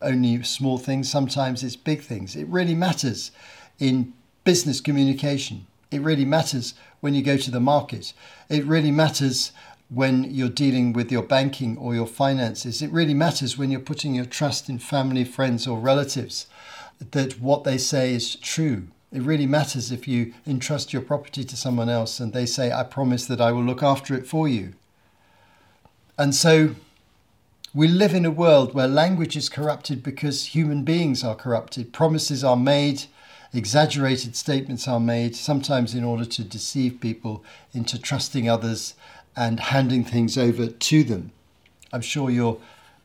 only 0.00 0.42
small 0.42 0.78
things, 0.78 1.10
sometimes 1.10 1.62
it's 1.62 1.76
big 1.76 2.02
things. 2.02 2.36
It 2.36 2.46
really 2.48 2.74
matters 2.74 3.30
in 3.78 4.12
business 4.44 4.80
communication. 4.80 5.66
It 5.90 6.00
really 6.02 6.24
matters 6.24 6.74
when 7.00 7.14
you 7.14 7.22
go 7.22 7.36
to 7.36 7.50
the 7.50 7.60
market. 7.60 8.12
It 8.48 8.64
really 8.64 8.90
matters 8.90 9.52
when 9.88 10.24
you're 10.24 10.48
dealing 10.48 10.92
with 10.92 11.10
your 11.10 11.22
banking 11.22 11.76
or 11.78 11.94
your 11.94 12.06
finances. 12.06 12.82
It 12.82 12.90
really 12.90 13.14
matters 13.14 13.56
when 13.56 13.70
you're 13.70 13.80
putting 13.80 14.14
your 14.14 14.26
trust 14.26 14.68
in 14.68 14.78
family, 14.78 15.24
friends, 15.24 15.66
or 15.66 15.78
relatives 15.78 16.46
that 17.10 17.40
what 17.40 17.64
they 17.64 17.78
say 17.78 18.12
is 18.12 18.36
true. 18.36 18.88
It 19.12 19.22
really 19.22 19.46
matters 19.46 19.90
if 19.90 20.06
you 20.06 20.34
entrust 20.46 20.92
your 20.92 21.00
property 21.00 21.42
to 21.44 21.56
someone 21.56 21.88
else 21.88 22.20
and 22.20 22.32
they 22.32 22.44
say, 22.44 22.70
I 22.70 22.82
promise 22.82 23.24
that 23.26 23.40
I 23.40 23.52
will 23.52 23.64
look 23.64 23.82
after 23.82 24.14
it 24.14 24.26
for 24.26 24.46
you. 24.46 24.74
And 26.18 26.34
so 26.34 26.74
we 27.74 27.86
live 27.86 28.14
in 28.14 28.24
a 28.24 28.30
world 28.30 28.72
where 28.72 28.88
language 28.88 29.36
is 29.36 29.50
corrupted 29.50 30.02
because 30.02 30.46
human 30.46 30.84
beings 30.84 31.22
are 31.22 31.34
corrupted. 31.34 31.92
Promises 31.92 32.42
are 32.42 32.56
made, 32.56 33.04
exaggerated 33.52 34.34
statements 34.34 34.88
are 34.88 35.00
made, 35.00 35.36
sometimes 35.36 35.94
in 35.94 36.02
order 36.02 36.24
to 36.24 36.42
deceive 36.42 37.00
people 37.00 37.44
into 37.74 38.00
trusting 38.00 38.48
others 38.48 38.94
and 39.36 39.60
handing 39.60 40.02
things 40.02 40.38
over 40.38 40.68
to 40.68 41.04
them. 41.04 41.30
I'm 41.92 42.00
sure 42.00 42.30
you're 42.30 42.58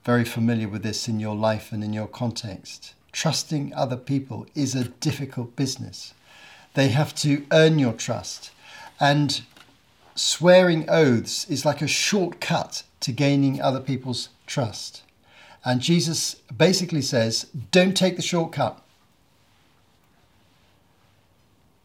very 0.06 0.24
familiar 0.24 0.70
with 0.70 0.84
this 0.84 1.10
in 1.10 1.20
your 1.20 1.36
life 1.36 1.74
and 1.74 1.84
in 1.84 1.92
your 1.92 2.08
context. 2.08 2.94
Trusting 3.12 3.74
other 3.74 3.98
people 3.98 4.48
is 4.56 4.76
a 4.76 4.86
difficult 4.86 5.58
business. 5.58 6.14
They 6.74 6.88
have 6.88 7.14
to 7.16 7.46
earn 7.52 7.80
your 7.80 7.94
trust. 7.94 8.52
And 9.00 9.42
swearing 10.16 10.90
oaths 10.90 11.50
is 11.50 11.66
like 11.66 11.82
a 11.82 11.88
shortcut 11.88 12.84
to 13.02 13.12
gaining 13.12 13.62
other 13.62 13.82
people's 13.82 14.30
trust. 14.54 15.02
And 15.66 15.82
Jesus 15.82 16.36
basically 16.56 17.02
says, 17.02 17.48
don't 17.72 17.98
take 17.98 18.18
the 18.18 18.22
shortcut. 18.22 18.80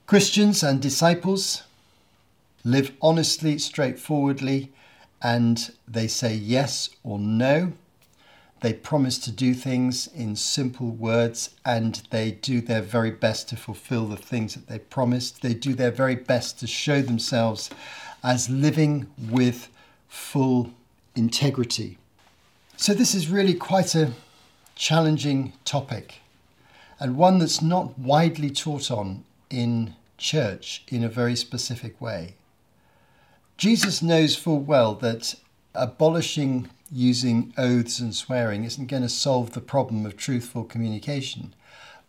Christians 0.07 0.63
and 0.63 0.81
disciples 0.81 1.63
live 2.65 2.93
honestly, 3.01 3.57
straightforwardly, 3.59 4.71
and 5.23 5.73
they 5.87 6.09
say 6.09 6.35
yes 6.35 6.91
or 7.03 7.19
no. 7.19 7.73
They 8.61 8.75
promise 8.75 9.19
to 9.21 9.31
do 9.31 9.55
things 9.55 10.09
in 10.09 10.37
simple 10.37 10.91
words 10.91 11.55
and 11.65 12.03
they 12.11 12.33
do 12.33 12.61
their 12.61 12.83
very 12.83 13.13
best 13.13 13.49
to 13.51 13.57
fulfill 13.57 14.07
the 14.07 14.17
things 14.17 14.55
that 14.55 14.67
they 14.67 14.81
promised. 14.81 15.41
They 15.41 15.55
do 15.55 15.73
their 15.75 15.93
very 15.93 16.17
best 16.17 16.59
to 16.61 16.67
show 16.67 17.01
themselves 17.01 17.71
as 18.23 18.51
living 18.51 19.07
with 19.31 19.71
full 20.09 20.73
integrity. 21.15 21.99
So, 22.80 22.94
this 22.94 23.12
is 23.12 23.28
really 23.28 23.54
quite 23.54 23.97
a 23.97 24.12
challenging 24.76 25.52
topic. 25.64 26.20
and 27.00 27.16
one 27.16 27.40
that's 27.40 27.61
not 27.61 27.99
widely 27.99 28.50
taught 28.50 28.88
on 28.88 29.25
in 29.50 29.94
church 30.16 30.85
in 30.87 31.02
a 31.02 31.08
very 31.08 31.35
specific 31.35 32.00
way. 32.00 32.35
Jesus 33.56 34.00
knows 34.00 34.37
full 34.37 34.61
well 34.61 34.94
that 34.94 35.35
abolishing 35.75 36.70
using 36.92 37.52
oaths 37.58 37.99
and 37.99 38.14
swearing 38.14 38.62
isn't 38.62 38.87
going 38.87 39.02
to 39.02 39.08
solve 39.08 39.54
the 39.54 39.61
problem 39.61 40.06
of 40.06 40.16
truthful 40.16 40.62
communication, 40.62 41.54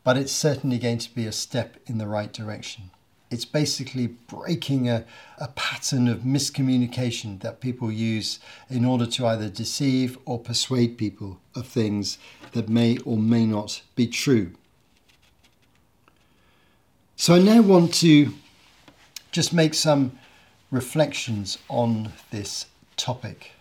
but 0.04 0.18
it's 0.18 0.32
certainly 0.32 0.78
going 0.78 1.00
to 1.00 1.16
be 1.16 1.26
a 1.26 1.32
step 1.32 1.78
in 1.88 1.98
the 1.98 2.08
right 2.08 2.32
direction. 2.32 2.92
It's 3.32 3.46
basically 3.46 4.08
breaking 4.08 4.90
a, 4.90 5.06
a 5.38 5.50
pattern 5.50 6.08
of 6.08 6.22
miscommunication 6.22 7.42
that 7.42 7.62
people 7.62 7.92
use 7.92 8.40
in 8.70 8.86
order 8.86 9.06
to 9.06 9.28
either 9.28 9.50
deceive 9.50 10.18
or 10.26 10.40
persuade 10.40 10.98
people 10.98 11.40
of 11.56 11.68
things 11.68 12.18
that 12.54 12.70
may 12.70 12.98
or 13.00 13.18
may 13.18 13.46
not 13.46 13.82
be 13.96 14.08
true. 14.08 14.54
So 17.16 17.36
I 17.36 17.40
now 17.40 17.62
want 17.62 17.94
to 17.96 18.34
just 19.32 19.54
make 19.54 19.74
some 19.74 20.18
reflections 20.72 21.60
on 21.68 22.14
this 22.32 22.66
topic. 22.98 23.52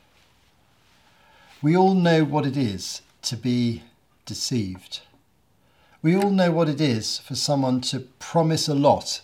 We 1.61 1.77
all 1.77 1.95
know 1.95 2.25
what 2.25 2.47
it 2.47 2.57
is 2.57 3.03
to 3.23 3.37
be 3.37 3.83
deceived. 4.25 5.01
We 6.03 6.17
all 6.17 6.31
know 6.31 6.53
what 6.53 6.69
it 6.69 6.81
is 6.81 7.19
for 7.19 7.35
someone 7.35 7.81
to 7.83 8.01
promise 8.01 8.69
a 8.69 8.75
lot 8.75 9.23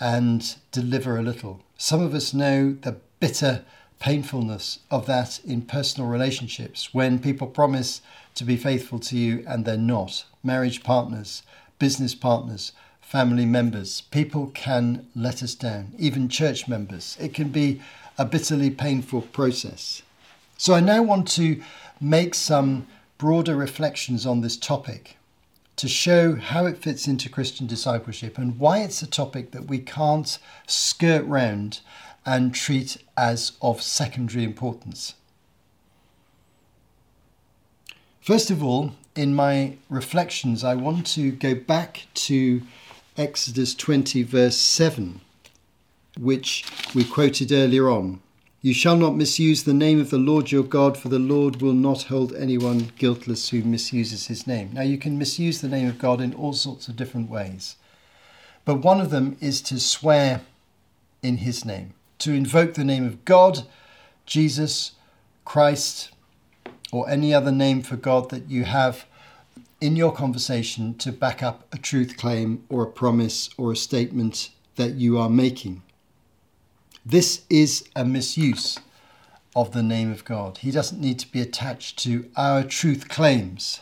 and 0.00 0.56
deliver 0.72 1.18
a 1.18 1.22
little. 1.22 1.60
Some 1.76 2.00
of 2.00 2.14
us 2.14 2.34
know 2.34 2.72
the 2.72 2.96
bitter 3.20 3.64
painfulness 4.00 4.78
of 4.90 5.06
that 5.06 5.40
in 5.44 5.60
personal 5.62 6.08
relationships 6.08 6.92
when 6.94 7.18
people 7.18 7.46
promise 7.46 8.00
to 8.34 8.44
be 8.44 8.56
faithful 8.56 8.98
to 8.98 9.16
you 9.16 9.44
and 9.46 9.64
they're 9.64 9.76
not. 9.76 10.24
Marriage 10.42 10.82
partners, 10.82 11.42
business 11.78 12.14
partners, 12.14 12.72
family 13.02 13.44
members. 13.44 14.00
People 14.00 14.50
can 14.54 15.06
let 15.14 15.42
us 15.42 15.54
down, 15.54 15.92
even 15.98 16.28
church 16.28 16.66
members. 16.66 17.16
It 17.20 17.34
can 17.34 17.50
be 17.50 17.82
a 18.16 18.24
bitterly 18.24 18.70
painful 18.70 19.22
process. 19.22 20.02
So 20.56 20.74
I 20.74 20.80
now 20.80 21.02
want 21.02 21.28
to 21.32 21.62
make 22.00 22.34
some 22.34 22.86
broader 23.18 23.54
reflections 23.54 24.24
on 24.24 24.40
this 24.40 24.56
topic 24.56 25.18
to 25.80 25.88
show 25.88 26.36
how 26.36 26.66
it 26.66 26.76
fits 26.76 27.08
into 27.08 27.30
Christian 27.30 27.66
discipleship 27.66 28.36
and 28.36 28.58
why 28.58 28.80
it's 28.80 29.00
a 29.00 29.06
topic 29.06 29.52
that 29.52 29.64
we 29.64 29.78
can't 29.78 30.38
skirt 30.66 31.24
round 31.24 31.80
and 32.26 32.54
treat 32.54 32.98
as 33.16 33.52
of 33.62 33.80
secondary 33.80 34.44
importance. 34.44 35.14
First 38.20 38.50
of 38.50 38.62
all, 38.62 38.92
in 39.16 39.34
my 39.34 39.78
reflections, 39.88 40.62
I 40.62 40.74
want 40.74 41.06
to 41.14 41.30
go 41.30 41.54
back 41.54 42.08
to 42.26 42.60
Exodus 43.16 43.74
20, 43.74 44.22
verse 44.24 44.58
7, 44.58 45.22
which 46.18 46.66
we 46.94 47.04
quoted 47.04 47.52
earlier 47.52 47.88
on. 47.88 48.20
You 48.62 48.74
shall 48.74 48.96
not 48.96 49.16
misuse 49.16 49.64
the 49.64 49.72
name 49.72 49.98
of 50.00 50.10
the 50.10 50.18
Lord 50.18 50.52
your 50.52 50.62
God, 50.62 50.98
for 50.98 51.08
the 51.08 51.18
Lord 51.18 51.62
will 51.62 51.72
not 51.72 52.04
hold 52.04 52.34
anyone 52.34 52.92
guiltless 52.98 53.48
who 53.48 53.62
misuses 53.62 54.26
his 54.26 54.46
name. 54.46 54.72
Now, 54.74 54.82
you 54.82 54.98
can 54.98 55.16
misuse 55.16 55.62
the 55.62 55.68
name 55.68 55.88
of 55.88 55.98
God 55.98 56.20
in 56.20 56.34
all 56.34 56.52
sorts 56.52 56.86
of 56.86 56.94
different 56.94 57.30
ways, 57.30 57.76
but 58.66 58.84
one 58.84 59.00
of 59.00 59.08
them 59.08 59.38
is 59.40 59.62
to 59.62 59.80
swear 59.80 60.42
in 61.22 61.38
his 61.38 61.64
name, 61.64 61.94
to 62.18 62.34
invoke 62.34 62.74
the 62.74 62.84
name 62.84 63.06
of 63.06 63.24
God, 63.24 63.66
Jesus, 64.26 64.92
Christ, 65.46 66.10
or 66.92 67.08
any 67.08 67.32
other 67.32 67.52
name 67.52 67.80
for 67.80 67.96
God 67.96 68.28
that 68.28 68.50
you 68.50 68.64
have 68.64 69.06
in 69.80 69.96
your 69.96 70.12
conversation 70.12 70.92
to 70.98 71.12
back 71.12 71.42
up 71.42 71.66
a 71.72 71.78
truth 71.78 72.18
claim 72.18 72.62
or 72.68 72.82
a 72.82 72.90
promise 72.90 73.48
or 73.56 73.72
a 73.72 73.76
statement 73.76 74.50
that 74.76 74.96
you 74.96 75.16
are 75.16 75.30
making. 75.30 75.80
This 77.10 77.42
is 77.50 77.88
a 77.96 78.04
misuse 78.04 78.78
of 79.56 79.72
the 79.72 79.82
name 79.82 80.12
of 80.12 80.24
God. 80.24 80.58
He 80.58 80.70
doesn't 80.70 81.00
need 81.00 81.18
to 81.18 81.32
be 81.32 81.40
attached 81.40 81.98
to 82.04 82.30
our 82.36 82.62
truth 82.62 83.08
claims. 83.08 83.80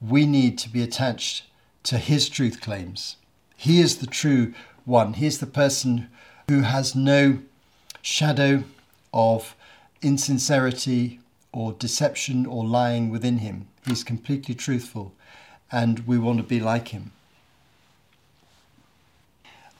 We 0.00 0.26
need 0.26 0.58
to 0.58 0.68
be 0.68 0.82
attached 0.82 1.44
to 1.84 1.98
His 1.98 2.28
truth 2.28 2.60
claims. 2.60 3.14
He 3.56 3.80
is 3.80 3.98
the 3.98 4.08
true 4.08 4.54
one. 4.84 5.12
He 5.12 5.26
is 5.26 5.38
the 5.38 5.46
person 5.46 6.08
who 6.48 6.62
has 6.62 6.96
no 6.96 7.38
shadow 8.02 8.64
of 9.12 9.54
insincerity 10.02 11.20
or 11.52 11.74
deception 11.74 12.44
or 12.44 12.64
lying 12.64 13.08
within 13.08 13.38
him. 13.38 13.68
He's 13.86 14.02
completely 14.02 14.56
truthful, 14.56 15.12
and 15.70 16.00
we 16.08 16.18
want 16.18 16.38
to 16.38 16.42
be 16.42 16.58
like 16.58 16.88
him. 16.88 17.12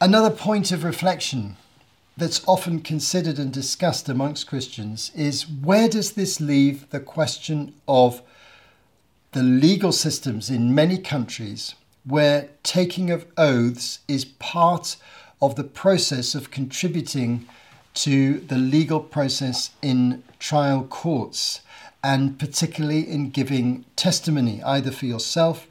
Another 0.01 0.31
point 0.31 0.71
of 0.71 0.85
reflection 0.85 1.57
that's 2.17 2.47
often 2.47 2.81
considered 2.81 3.39
and 3.39 3.53
discussed 3.53 4.09
amongst 4.09 4.47
Christians 4.47 5.11
is 5.15 5.49
where 5.49 5.89
does 5.89 6.13
this 6.13 6.41
leave 6.41 6.89
the 6.91 7.01
question 7.01 7.75
of 7.89 8.23
the 9.33 9.43
legal 9.43 9.91
systems 9.91 10.49
in 10.49 10.75
many 10.75 10.97
countries 10.97 11.75
where 12.05 12.49
taking 12.63 13.11
of 13.11 13.27
oaths 13.37 13.99
is 14.07 14.25
part 14.25 14.97
of 15.43 15.57
the 15.57 15.65
process 15.65 16.35
of 16.35 16.51
contributing 16.51 17.47
to 17.95 18.41
the 18.41 18.59
legal 18.59 19.01
process 19.01 19.71
in 19.83 20.23
trial 20.39 20.85
courts, 20.85 21.61
and 22.03 22.39
particularly 22.39 23.09
in 23.09 23.31
giving 23.31 23.85
testimony, 23.97 24.63
either 24.63 24.91
for 24.91 25.07
yourself 25.07 25.67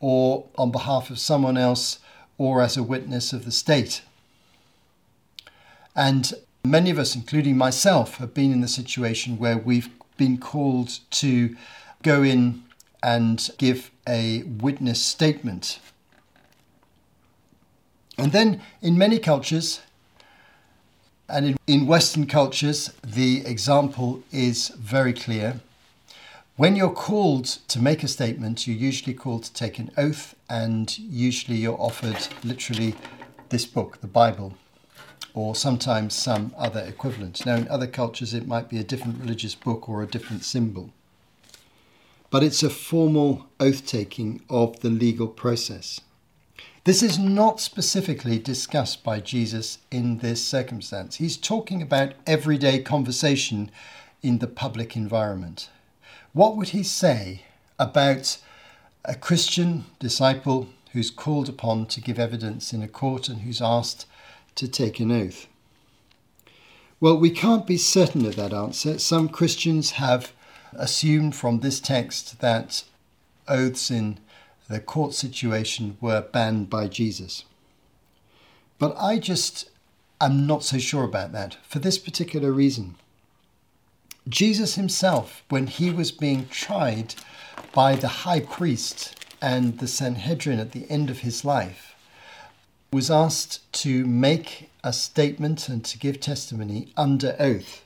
or 0.00 0.44
on 0.56 0.70
behalf 0.70 1.10
of 1.10 1.18
someone 1.18 1.56
else 1.56 1.98
or 2.36 2.62
as 2.62 2.76
a 2.76 2.82
witness 2.82 3.32
of 3.32 3.44
the 3.44 3.52
state. 3.52 4.02
And 5.98 6.32
many 6.64 6.90
of 6.90 6.98
us, 7.00 7.16
including 7.16 7.58
myself, 7.58 8.18
have 8.18 8.32
been 8.32 8.52
in 8.52 8.60
the 8.60 8.68
situation 8.68 9.36
where 9.36 9.58
we've 9.58 9.90
been 10.16 10.38
called 10.38 11.00
to 11.10 11.56
go 12.04 12.22
in 12.22 12.62
and 13.02 13.50
give 13.58 13.90
a 14.08 14.44
witness 14.44 15.02
statement. 15.02 15.80
And 18.16 18.30
then 18.30 18.60
in 18.80 18.96
many 18.96 19.18
cultures, 19.18 19.80
and 21.28 21.46
in, 21.46 21.56
in 21.66 21.86
Western 21.88 22.28
cultures, 22.28 22.92
the 23.04 23.44
example 23.44 24.22
is 24.30 24.68
very 24.68 25.12
clear. 25.12 25.60
When 26.54 26.76
you're 26.76 26.90
called 26.90 27.46
to 27.66 27.82
make 27.82 28.04
a 28.04 28.08
statement, 28.08 28.68
you're 28.68 28.76
usually 28.76 29.14
called 29.14 29.42
to 29.44 29.52
take 29.52 29.80
an 29.80 29.90
oath, 29.96 30.36
and 30.48 30.96
usually 30.96 31.56
you're 31.56 31.80
offered 31.80 32.28
literally 32.44 32.94
this 33.48 33.66
book, 33.66 34.00
the 34.00 34.06
Bible 34.06 34.54
or 35.38 35.54
sometimes 35.54 36.14
some 36.14 36.52
other 36.58 36.80
equivalent. 36.80 37.46
Now, 37.46 37.54
in 37.54 37.68
other 37.68 37.86
cultures, 37.86 38.34
it 38.34 38.48
might 38.48 38.68
be 38.68 38.80
a 38.80 38.82
different 38.82 39.20
religious 39.20 39.54
book 39.54 39.88
or 39.88 40.02
a 40.02 40.06
different 40.08 40.42
symbol. 40.42 40.90
But 42.28 42.42
it's 42.42 42.64
a 42.64 42.68
formal 42.68 43.46
oath 43.60 43.86
taking 43.86 44.42
of 44.50 44.80
the 44.80 44.90
legal 44.90 45.28
process. 45.28 46.00
This 46.82 47.04
is 47.04 47.20
not 47.20 47.60
specifically 47.60 48.40
discussed 48.40 49.04
by 49.04 49.20
Jesus 49.20 49.78
in 49.92 50.18
this 50.18 50.44
circumstance. 50.44 51.16
He's 51.16 51.36
talking 51.36 51.82
about 51.82 52.14
everyday 52.26 52.80
conversation 52.80 53.70
in 54.22 54.38
the 54.38 54.48
public 54.48 54.96
environment. 54.96 55.70
What 56.32 56.56
would 56.56 56.70
he 56.70 56.82
say 56.82 57.42
about 57.78 58.38
a 59.04 59.14
Christian 59.14 59.84
disciple 60.00 60.68
who's 60.94 61.12
called 61.12 61.48
upon 61.48 61.86
to 61.86 62.00
give 62.00 62.18
evidence 62.18 62.72
in 62.72 62.82
a 62.82 62.88
court 62.88 63.28
and 63.28 63.42
who's 63.42 63.62
asked 63.62 64.06
to 64.58 64.68
take 64.68 65.00
an 65.00 65.10
oath? 65.10 65.46
Well, 67.00 67.16
we 67.16 67.30
can't 67.30 67.66
be 67.66 67.76
certain 67.76 68.26
of 68.26 68.36
that 68.36 68.52
answer. 68.52 68.98
Some 68.98 69.28
Christians 69.28 69.92
have 69.92 70.32
assumed 70.72 71.34
from 71.34 71.60
this 71.60 71.80
text 71.80 72.40
that 72.40 72.84
oaths 73.46 73.90
in 73.90 74.18
the 74.68 74.80
court 74.80 75.14
situation 75.14 75.96
were 76.00 76.20
banned 76.20 76.68
by 76.68 76.88
Jesus. 76.88 77.44
But 78.78 78.96
I 79.00 79.18
just 79.18 79.70
am 80.20 80.46
not 80.46 80.64
so 80.64 80.78
sure 80.78 81.04
about 81.04 81.32
that 81.32 81.56
for 81.66 81.78
this 81.78 81.98
particular 81.98 82.52
reason. 82.52 82.96
Jesus 84.28 84.74
himself, 84.74 85.42
when 85.48 85.68
he 85.68 85.90
was 85.90 86.12
being 86.12 86.48
tried 86.48 87.14
by 87.72 87.94
the 87.94 88.08
high 88.08 88.40
priest 88.40 89.14
and 89.40 89.78
the 89.78 89.88
Sanhedrin 89.88 90.58
at 90.58 90.72
the 90.72 90.90
end 90.90 91.08
of 91.08 91.20
his 91.20 91.44
life, 91.44 91.87
was 92.90 93.10
asked 93.10 93.70
to 93.72 94.06
make 94.06 94.70
a 94.82 94.92
statement 94.92 95.68
and 95.68 95.84
to 95.84 95.98
give 95.98 96.20
testimony 96.20 96.92
under 96.96 97.36
oath. 97.38 97.84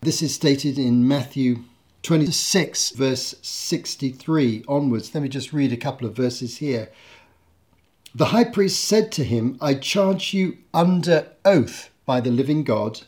This 0.00 0.22
is 0.22 0.34
stated 0.34 0.78
in 0.78 1.06
Matthew 1.06 1.64
26, 2.02 2.90
verse 2.90 3.34
63 3.42 4.64
onwards. 4.66 5.14
Let 5.14 5.22
me 5.22 5.28
just 5.28 5.52
read 5.52 5.72
a 5.72 5.76
couple 5.76 6.06
of 6.06 6.16
verses 6.16 6.56
here. 6.56 6.90
The 8.14 8.26
high 8.26 8.44
priest 8.44 8.82
said 8.84 9.12
to 9.12 9.24
him, 9.24 9.56
I 9.60 9.74
charge 9.74 10.34
you 10.34 10.58
under 10.74 11.28
oath 11.44 11.90
by 12.06 12.20
the 12.20 12.30
living 12.30 12.64
God, 12.64 13.02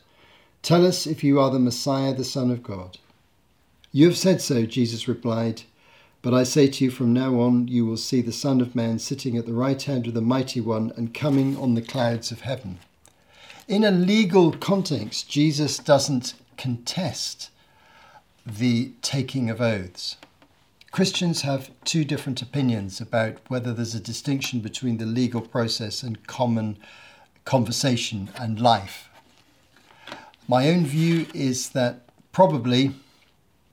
tell 0.63 0.87
us 0.87 1.09
if 1.09 1.25
you 1.25 1.41
are 1.41 1.51
the 1.51 1.59
Messiah, 1.59 2.15
the 2.15 2.25
Son 2.25 2.53
of 2.53 2.63
God. 2.63 2.99
You 3.91 4.07
have 4.07 4.17
said 4.17 4.41
so, 4.41 4.65
Jesus 4.65 5.09
replied. 5.09 5.63
But 6.23 6.35
I 6.35 6.45
say 6.45 6.69
to 6.69 6.85
you, 6.85 6.91
from 6.93 7.13
now 7.13 7.41
on, 7.41 7.67
you 7.67 7.85
will 7.85 7.97
see 7.97 8.23
the 8.23 8.33
Son 8.33 8.61
of 8.61 8.77
Man 8.77 9.01
sitting 9.01 9.37
at 9.37 9.45
the 9.45 9.53
right 9.53 9.83
hand 9.83 10.07
of 10.07 10.15
the 10.15 10.21
Mighty 10.21 10.61
One 10.61 10.93
and 10.97 11.13
coming 11.13 11.57
on 11.57 11.75
the 11.75 11.83
clouds 11.83 12.31
of 12.31 12.43
heaven. 12.43 12.79
In 13.67 13.83
a 13.83 13.91
legal 13.91 14.53
context, 14.53 15.29
Jesus 15.29 15.79
doesn't 15.79 16.35
contest 16.57 17.51
the 18.47 18.93
taking 19.03 19.51
of 19.51 19.61
oaths. 19.61 20.17
Christians 20.93 21.43
have 21.43 21.71
two 21.85 22.05
different 22.05 22.41
opinions 22.41 23.01
about 23.01 23.39
whether 23.49 23.73
there's 23.73 23.95
a 23.95 24.01
distinction 24.01 24.61
between 24.61 24.99
the 24.99 25.07
legal 25.07 25.41
process 25.41 26.05
and 26.05 26.27
common 26.29 26.77
conversation 27.45 28.31
and 28.39 28.61
life. 28.61 29.09
My 30.47 30.69
own 30.69 30.87
view 30.87 31.27
is 31.35 31.71
that 31.71 32.03
probably 32.31 32.93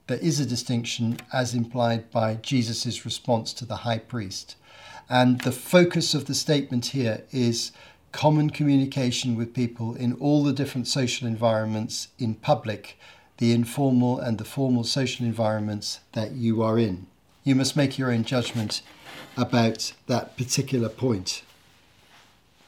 there 0.10 0.18
is 0.18 0.40
a 0.40 0.46
distinction 0.46 1.16
as 1.32 1.54
implied 1.54 2.10
by 2.10 2.34
Jesus' 2.34 3.06
response 3.06 3.54
to 3.54 3.64
the 3.64 3.78
high 3.78 4.00
priest. 4.00 4.56
And 5.08 5.40
the 5.42 5.52
focus 5.52 6.16
of 6.16 6.26
the 6.26 6.34
statement 6.34 6.88
here 6.88 7.24
is 7.32 7.72
common 8.12 8.50
communication 8.50 9.36
with 9.36 9.54
people 9.54 9.94
in 9.94 10.14
all 10.14 10.44
the 10.44 10.52
different 10.52 10.88
social 10.88 11.28
environments 11.28 12.08
in 12.18 12.34
public, 12.34 12.98
the 13.38 13.54
informal 13.54 14.18
and 14.18 14.40
the 14.40 14.46
formal 14.46 14.84
social 14.84 15.28
environments 15.28 16.00
that 16.14 16.32
you 16.32 16.64
are 16.64 16.80
in. 16.80 17.06
You 17.44 17.54
must 17.54 17.78
make 17.78 18.00
your 18.00 18.12
own 18.12 18.24
judgment 18.24 18.82
about 19.38 19.94
that 20.08 20.36
particular 20.36 20.90
point. 20.90 21.44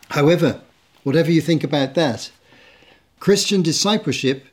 However, 0.10 0.62
whatever 1.01 1.32
you 1.32 1.41
think 1.41 1.63
about 1.63 1.95
that, 1.95 2.30
Christian 3.19 3.63
discipleship 3.63 4.45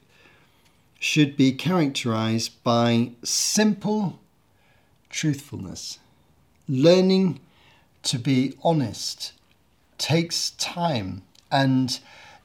should 0.99 1.37
be 1.37 1.53
characterized 1.53 2.63
by 2.65 3.13
simple 3.23 4.19
truthfulness. 5.11 5.99
Learning 6.69 7.41
to 8.03 8.19
be 8.19 8.55
honest 8.63 9.33
takes 9.97 10.51
time, 10.53 11.23
and 11.51 12.01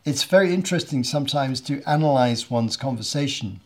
it's 0.05 0.23
very 0.23 0.53
interesting 0.53 1.03
sometimes 1.03 1.61
to 1.61 1.81
analyze 1.83 2.49
one's 2.49 2.77
conversation 2.77 3.59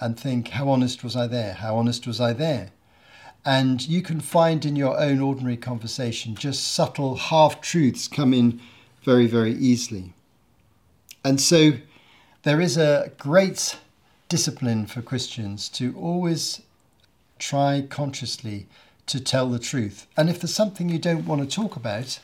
and 0.00 0.18
think, 0.18 0.48
how 0.48 0.68
honest 0.68 1.02
was 1.02 1.16
I 1.16 1.26
there? 1.26 1.54
How 1.54 1.76
honest 1.76 2.06
was 2.06 2.20
I 2.20 2.32
there? 2.32 2.70
And 3.44 3.86
you 3.86 4.02
can 4.02 4.20
find 4.20 4.64
in 4.64 4.76
your 4.76 4.98
own 4.98 5.20
ordinary 5.20 5.56
conversation 5.56 6.34
just 6.34 6.66
subtle 6.66 7.16
half 7.16 7.60
truths 7.60 8.08
come 8.08 8.34
in 8.34 8.60
very, 9.02 9.26
very 9.26 9.52
easily. 9.52 10.12
And 11.24 11.40
so 11.40 11.72
there 12.42 12.60
is 12.60 12.76
a 12.76 13.12
great 13.18 13.76
discipline 14.28 14.86
for 14.86 15.02
Christians 15.02 15.68
to 15.70 15.94
always 15.96 16.62
try 17.38 17.86
consciously 17.88 18.66
to 19.06 19.20
tell 19.20 19.48
the 19.48 19.58
truth. 19.58 20.06
And 20.16 20.28
if 20.28 20.40
there's 20.40 20.54
something 20.54 20.88
you 20.88 20.98
don't 20.98 21.26
want 21.26 21.42
to 21.42 21.56
talk 21.56 21.76
about, 21.76 22.18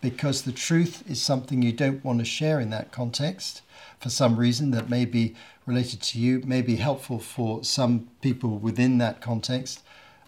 because 0.00 0.42
the 0.42 0.52
truth 0.52 1.02
is 1.08 1.22
something 1.22 1.62
you 1.62 1.72
don't 1.72 2.04
want 2.04 2.18
to 2.18 2.24
share 2.24 2.60
in 2.60 2.70
that 2.70 2.92
context 2.92 3.62
for 4.00 4.10
some 4.10 4.36
reason 4.36 4.72
that 4.72 4.90
may 4.90 5.04
be 5.04 5.34
related 5.64 6.02
to 6.02 6.18
you, 6.18 6.40
may 6.44 6.60
be 6.60 6.76
helpful 6.76 7.18
for 7.18 7.62
some 7.64 8.08
people 8.20 8.58
within 8.58 8.98
that 8.98 9.20
context, 9.20 9.82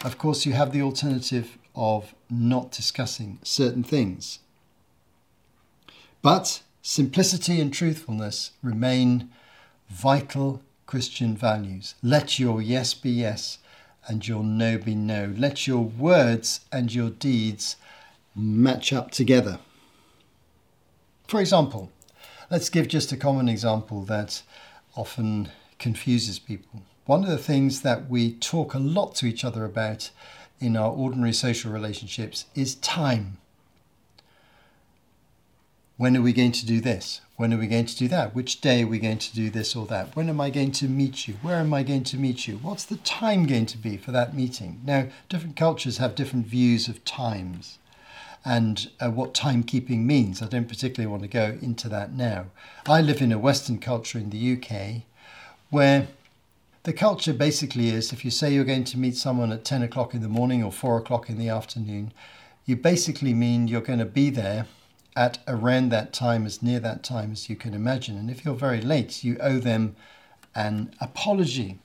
of 0.05 0.18
course, 0.18 0.46
you 0.46 0.53
have 0.53 0.72
the 0.72 0.83
alternative 0.83 1.59
of 1.74 2.14
not 2.31 2.70
discussing 2.70 3.38
certain 3.42 3.83
things. 3.83 4.38
But 6.22 6.62
simplicity 6.83 7.61
and 7.61 7.72
truthfulness 7.72 8.53
remain 8.62 9.31
vital 9.88 10.62
Christian 10.94 11.37
values. 11.37 11.96
Let 12.04 12.38
your 12.38 12.62
yes 12.62 12.94
be 12.94 13.11
yes 13.11 13.59
and 14.07 14.28
your 14.28 14.44
no 14.44 14.78
be 14.78 14.94
no. 14.94 15.35
Let 15.37 15.66
your 15.66 15.83
words 15.83 16.61
and 16.70 16.94
your 16.94 17.11
deeds 17.11 17.74
match 18.33 18.92
up 18.92 19.11
together. 19.11 19.59
For 21.26 21.40
example, 21.40 21.90
let's 22.48 22.68
give 22.68 22.87
just 22.87 23.11
a 23.11 23.16
common 23.16 23.48
example 23.48 24.04
that 24.04 24.42
often 24.94 25.48
confuses 25.80 26.38
people. 26.38 26.83
One 27.07 27.24
of 27.24 27.28
the 27.28 27.38
things 27.38 27.80
that 27.80 28.09
we 28.09 28.33
talk 28.35 28.72
a 28.72 28.78
lot 28.78 29.16
to 29.16 29.26
each 29.26 29.44
other 29.44 29.64
about 29.64 30.11
in 30.61 30.76
our 30.76 30.92
ordinary 30.92 31.33
social 31.33 31.72
relationships 31.72 32.44
is 32.54 32.76
time. 32.76 33.38
When 35.96 36.16
are 36.16 36.22
we 36.22 36.33
going 36.33 36.50
to 36.50 36.66
do 36.66 36.80
this? 36.80 37.20
When 37.37 37.54
are 37.54 37.59
we 37.59 37.68
going 37.68 37.87
to 37.87 37.96
do 37.96 38.09
that? 38.09 38.35
Which 38.35 38.61
day 38.61 38.83
are 38.83 38.87
we 38.88 38.98
going 38.98 39.18
to 39.18 39.33
do 39.33 39.48
this 39.48 39.76
or 39.76 39.87
that? 39.87 40.16
When 40.16 40.28
am 40.28 40.40
I 40.40 40.50
going 40.50 40.72
to 40.72 40.88
meet 40.88 41.28
you? 41.28 41.35
Where 41.35 41.59
am 41.59 41.72
I 41.72 41.85
going 41.85 42.02
to 42.04 42.16
meet 42.16 42.48
you? 42.48 42.57
What's 42.57 42.85
the 42.85 42.96
time 42.96 43.46
going 43.46 43.66
to 43.66 43.78
be 43.78 43.96
for 43.96 44.11
that 44.11 44.35
meeting? 44.35 44.80
Now, 44.85 45.07
different 45.28 45.54
cultures 45.54 45.98
have 45.98 46.16
different 46.16 46.46
views 46.46 46.88
of 46.88 47.04
times 47.04 47.78
and 48.44 48.90
uh, 48.98 49.11
what 49.11 49.35
timekeeping 49.35 50.00
means. 50.00 50.42
I 50.42 50.46
don't 50.46 50.68
particularly 50.68 51.11
want 51.11 51.22
to 51.22 51.28
go 51.28 51.57
into 51.62 51.88
that 51.90 52.12
now. 52.12 52.46
I 52.87 53.00
live 53.00 53.22
in 53.22 53.30
a 53.30 53.38
Western 53.38 53.78
culture 53.78 54.18
in 54.18 54.30
the 54.30 54.52
UK 54.54 55.02
where 55.70 56.09
the 56.83 56.92
culture 56.92 57.33
basically 57.33 57.90
is 57.90 58.12
if 58.12 58.24
you 58.24 58.33
say 58.33 58.52
you're 58.52 58.64
going 58.64 58.85
to 58.85 58.98
meet 58.98 59.16
someone 59.16 59.52
at 59.52 59.64
10 59.64 59.83
o'clock 59.85 60.12
in 60.12 60.22
the 60.22 60.28
morning 60.28 60.61
or 60.64 60.72
4 60.72 60.98
o'clock 60.98 61.30
in 61.30 61.38
the 61.38 61.48
afternoon, 61.48 62.12
you 62.66 62.74
basically 62.74 63.33
mean 63.33 63.68
you're 63.68 63.80
going 63.80 64.00
to 64.00 64.04
be 64.04 64.28
there 64.28 64.66
at 65.16 65.38
around 65.46 65.90
that 65.90 66.12
time, 66.12 66.44
as 66.44 66.62
near 66.62 66.81
that 66.81 67.03
time 67.03 67.33
as 67.33 67.48
you 67.48 67.57
can 67.57 67.74
imagine. 67.74 68.16
And 68.16 68.31
if 68.31 68.44
you're 68.44 68.55
very 68.55 68.81
late, 68.81 69.22
you 69.22 69.37
owe 69.40 69.59
them 69.59 69.94
an 70.55 70.94
apology. 71.00 71.79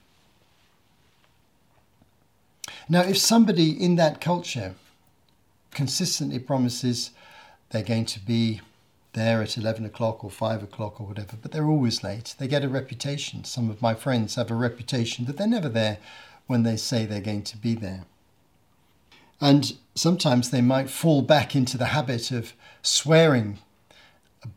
Now, 2.88 3.02
if 3.02 3.18
somebody 3.18 3.72
in 3.72 3.96
that 3.98 4.20
culture 4.20 4.74
consistently 5.72 6.39
promises 6.39 7.12
they're 7.70 7.84
going 7.84 8.06
to 8.06 8.20
be 8.20 8.62
there 9.13 9.42
at 9.42 9.58
11 9.58 9.86
o'clock 9.86 10.24
or 10.24 10.32
5 10.32 10.63
o'clock 10.63 11.00
or 11.00 11.08
whatever, 11.08 11.38
but 11.39 11.52
they're 11.52 11.68
always 11.68 12.04
late, 12.04 12.36
they 12.38 12.48
get 12.48 12.63
a 12.63 12.70
reputation. 12.70 13.44
Some 13.44 13.70
of 13.70 13.82
my 13.82 13.94
friends 13.94 14.36
have 14.36 14.50
a 14.50 14.56
reputation 14.56 15.26
that 15.26 15.38
they're 15.38 15.48
never 15.48 15.70
there 15.70 15.98
when 16.48 16.63
they 16.63 16.78
say 16.78 17.06
they're 17.06 17.22
going 17.22 17.44
to 17.44 17.58
be 17.58 17.76
there. 17.76 18.06
And 19.41 19.78
sometimes 19.95 20.49
they 20.49 20.62
might 20.62 20.89
fall 20.89 21.21
back 21.21 21.56
into 21.56 21.78
the 21.78 21.88
habit 21.88 22.32
of 22.32 22.54
swearing 22.82 23.60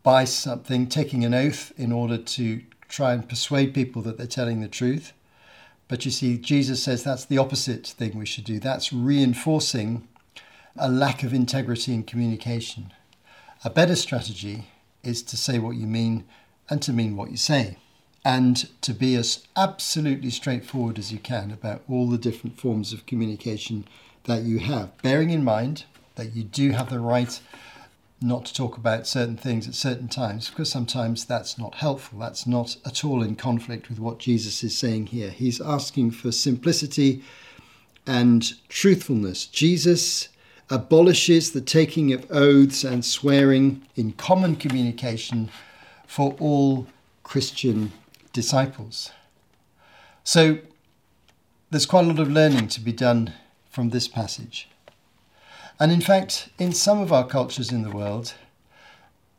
by 0.01 0.23
something, 0.25 0.87
taking 0.87 1.23
an 1.25 1.33
oath 1.33 1.71
in 1.77 1.91
order 1.91 2.17
to 2.17 2.61
try 2.87 3.13
and 3.13 3.27
persuade 3.27 3.73
people 3.73 4.01
that 4.03 4.17
they're 4.17 4.27
telling 4.27 4.61
the 4.61 4.67
truth. 4.67 5.13
But 5.87 6.05
you 6.05 6.11
see, 6.11 6.37
Jesus 6.37 6.83
says 6.83 7.03
that's 7.03 7.25
the 7.25 7.37
opposite 7.37 7.87
thing 7.87 8.17
we 8.17 8.25
should 8.25 8.45
do. 8.45 8.59
That's 8.59 8.93
reinforcing 8.93 10.07
a 10.75 10.89
lack 10.89 11.23
of 11.23 11.33
integrity 11.33 11.93
in 11.93 12.03
communication. 12.03 12.93
A 13.63 13.69
better 13.69 13.95
strategy 13.95 14.67
is 15.03 15.21
to 15.23 15.37
say 15.37 15.59
what 15.59 15.75
you 15.75 15.85
mean 15.85 16.25
and 16.69 16.81
to 16.81 16.93
mean 16.93 17.15
what 17.15 17.29
you 17.31 17.37
say, 17.37 17.77
and 18.23 18.69
to 18.81 18.93
be 18.93 19.15
as 19.15 19.45
absolutely 19.55 20.29
straightforward 20.29 20.97
as 20.97 21.11
you 21.11 21.19
can 21.19 21.51
about 21.51 21.83
all 21.89 22.09
the 22.09 22.17
different 22.17 22.57
forms 22.57 22.93
of 22.93 23.05
communication 23.05 23.85
that 24.25 24.43
you 24.43 24.59
have, 24.59 24.95
bearing 25.01 25.29
in 25.29 25.43
mind 25.43 25.85
that 26.15 26.35
you 26.35 26.43
do 26.43 26.71
have 26.71 26.89
the 26.89 26.99
right 26.99 27.39
not 28.21 28.45
to 28.45 28.53
talk 28.53 28.77
about 28.77 29.05
certain 29.05 29.35
things 29.35 29.67
at 29.67 29.75
certain 29.75 30.07
times, 30.07 30.49
because 30.49 30.71
sometimes 30.71 31.25
that's 31.25 31.57
not 31.57 31.75
helpful. 31.75 32.19
That's 32.19 32.47
not 32.47 32.77
at 32.85 33.03
all 33.03 33.21
in 33.21 33.35
conflict 33.35 33.89
with 33.89 33.99
what 33.99 34.19
Jesus 34.19 34.63
is 34.63 34.77
saying 34.77 35.07
here. 35.07 35.29
He's 35.29 35.59
asking 35.59 36.11
for 36.11 36.31
simplicity 36.31 37.21
and 38.07 38.53
truthfulness. 38.69 39.45
Jesus 39.45 40.29
abolishes 40.69 41.51
the 41.51 41.61
taking 41.61 42.13
of 42.13 42.25
oaths 42.31 42.85
and 42.85 43.03
swearing 43.03 43.81
in 43.97 44.13
common 44.13 44.55
communication 44.55 45.49
for 46.07 46.33
all 46.39 46.87
Christian 47.23 47.91
disciples. 48.31 49.11
So 50.23 50.59
there's 51.69 51.85
quite 51.85 52.05
a 52.05 52.07
lot 52.07 52.19
of 52.19 52.31
learning 52.31 52.69
to 52.69 52.79
be 52.79 52.93
done 52.93 53.33
from 53.73 53.89
this 53.89 54.07
passage. 54.07 54.69
And 55.79 55.91
in 55.91 56.01
fact, 56.01 56.49
in 56.59 56.71
some 56.71 57.01
of 57.01 57.11
our 57.11 57.25
cultures 57.25 57.71
in 57.71 57.81
the 57.81 57.89
world, 57.89 58.35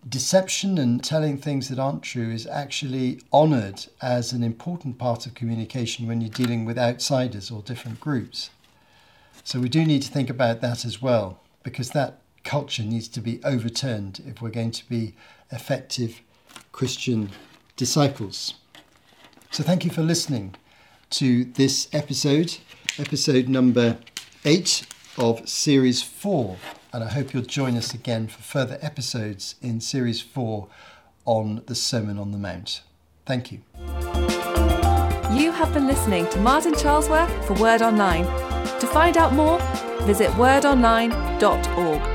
deception 0.07 0.77
and 0.77 1.03
telling 1.03 1.39
things 1.39 1.69
that 1.69 1.79
aren't 1.79 2.03
true 2.03 2.31
is 2.31 2.47
actually 2.47 3.21
honored 3.33 3.87
as 4.03 4.33
an 4.33 4.43
important 4.43 4.99
part 4.99 5.25
of 5.25 5.35
communication 5.35 6.07
when 6.07 6.21
you're 6.21 6.29
dealing 6.29 6.65
with 6.65 6.77
outsiders 6.77 7.51
or 7.51 7.63
different 7.63 8.01
groups. 8.01 8.51
So 9.45 9.61
we 9.61 9.69
do 9.69 9.85
need 9.85 10.03
to 10.03 10.11
think 10.11 10.29
about 10.29 10.61
that 10.61 10.85
as 10.85 11.01
well, 11.01 11.39
because 11.63 11.91
that 11.91 12.19
culture 12.43 12.83
needs 12.83 13.09
to 13.09 13.21
be 13.21 13.41
overturned 13.45 14.21
if 14.27 14.43
we're 14.43 14.51
going 14.51 14.73
to 14.73 14.89
be 14.89 15.15
effective 15.53 16.21
Christian 16.73 17.31
disciples. 17.77 18.55
So 19.53 19.63
thank 19.63 19.85
you 19.85 19.91
for 19.91 20.03
listening 20.03 20.57
to 21.11 21.45
this 21.45 21.89
episode, 21.93 22.59
episode 22.99 23.49
number 23.49 23.99
eight 24.45 24.87
of 25.19 25.49
series 25.49 26.03
four. 26.03 26.57
And 26.93 27.03
I 27.03 27.09
hope 27.09 27.33
you'll 27.33 27.43
join 27.43 27.77
us 27.77 27.93
again 27.93 28.29
for 28.29 28.43
further 28.43 28.79
episodes 28.81 29.57
in 29.61 29.81
series 29.81 30.21
four 30.21 30.69
on 31.25 31.63
the 31.67 31.75
Sermon 31.75 32.19
on 32.19 32.33
the 32.33 32.39
Mount. 32.39 32.83
Thank 33.27 33.51
you. 33.51 33.61
You 35.33 35.51
have 35.51 35.73
been 35.73 35.87
listening 35.87 36.29
to 36.31 36.39
Martin 36.39 36.75
Charlesworth 36.75 37.45
for 37.47 37.55
Word 37.55 37.83
Online. 37.83 38.25
To 38.81 38.87
find 38.87 39.17
out 39.17 39.33
more, 39.33 39.59
visit 40.03 40.31
wordonline.org. 40.33 42.14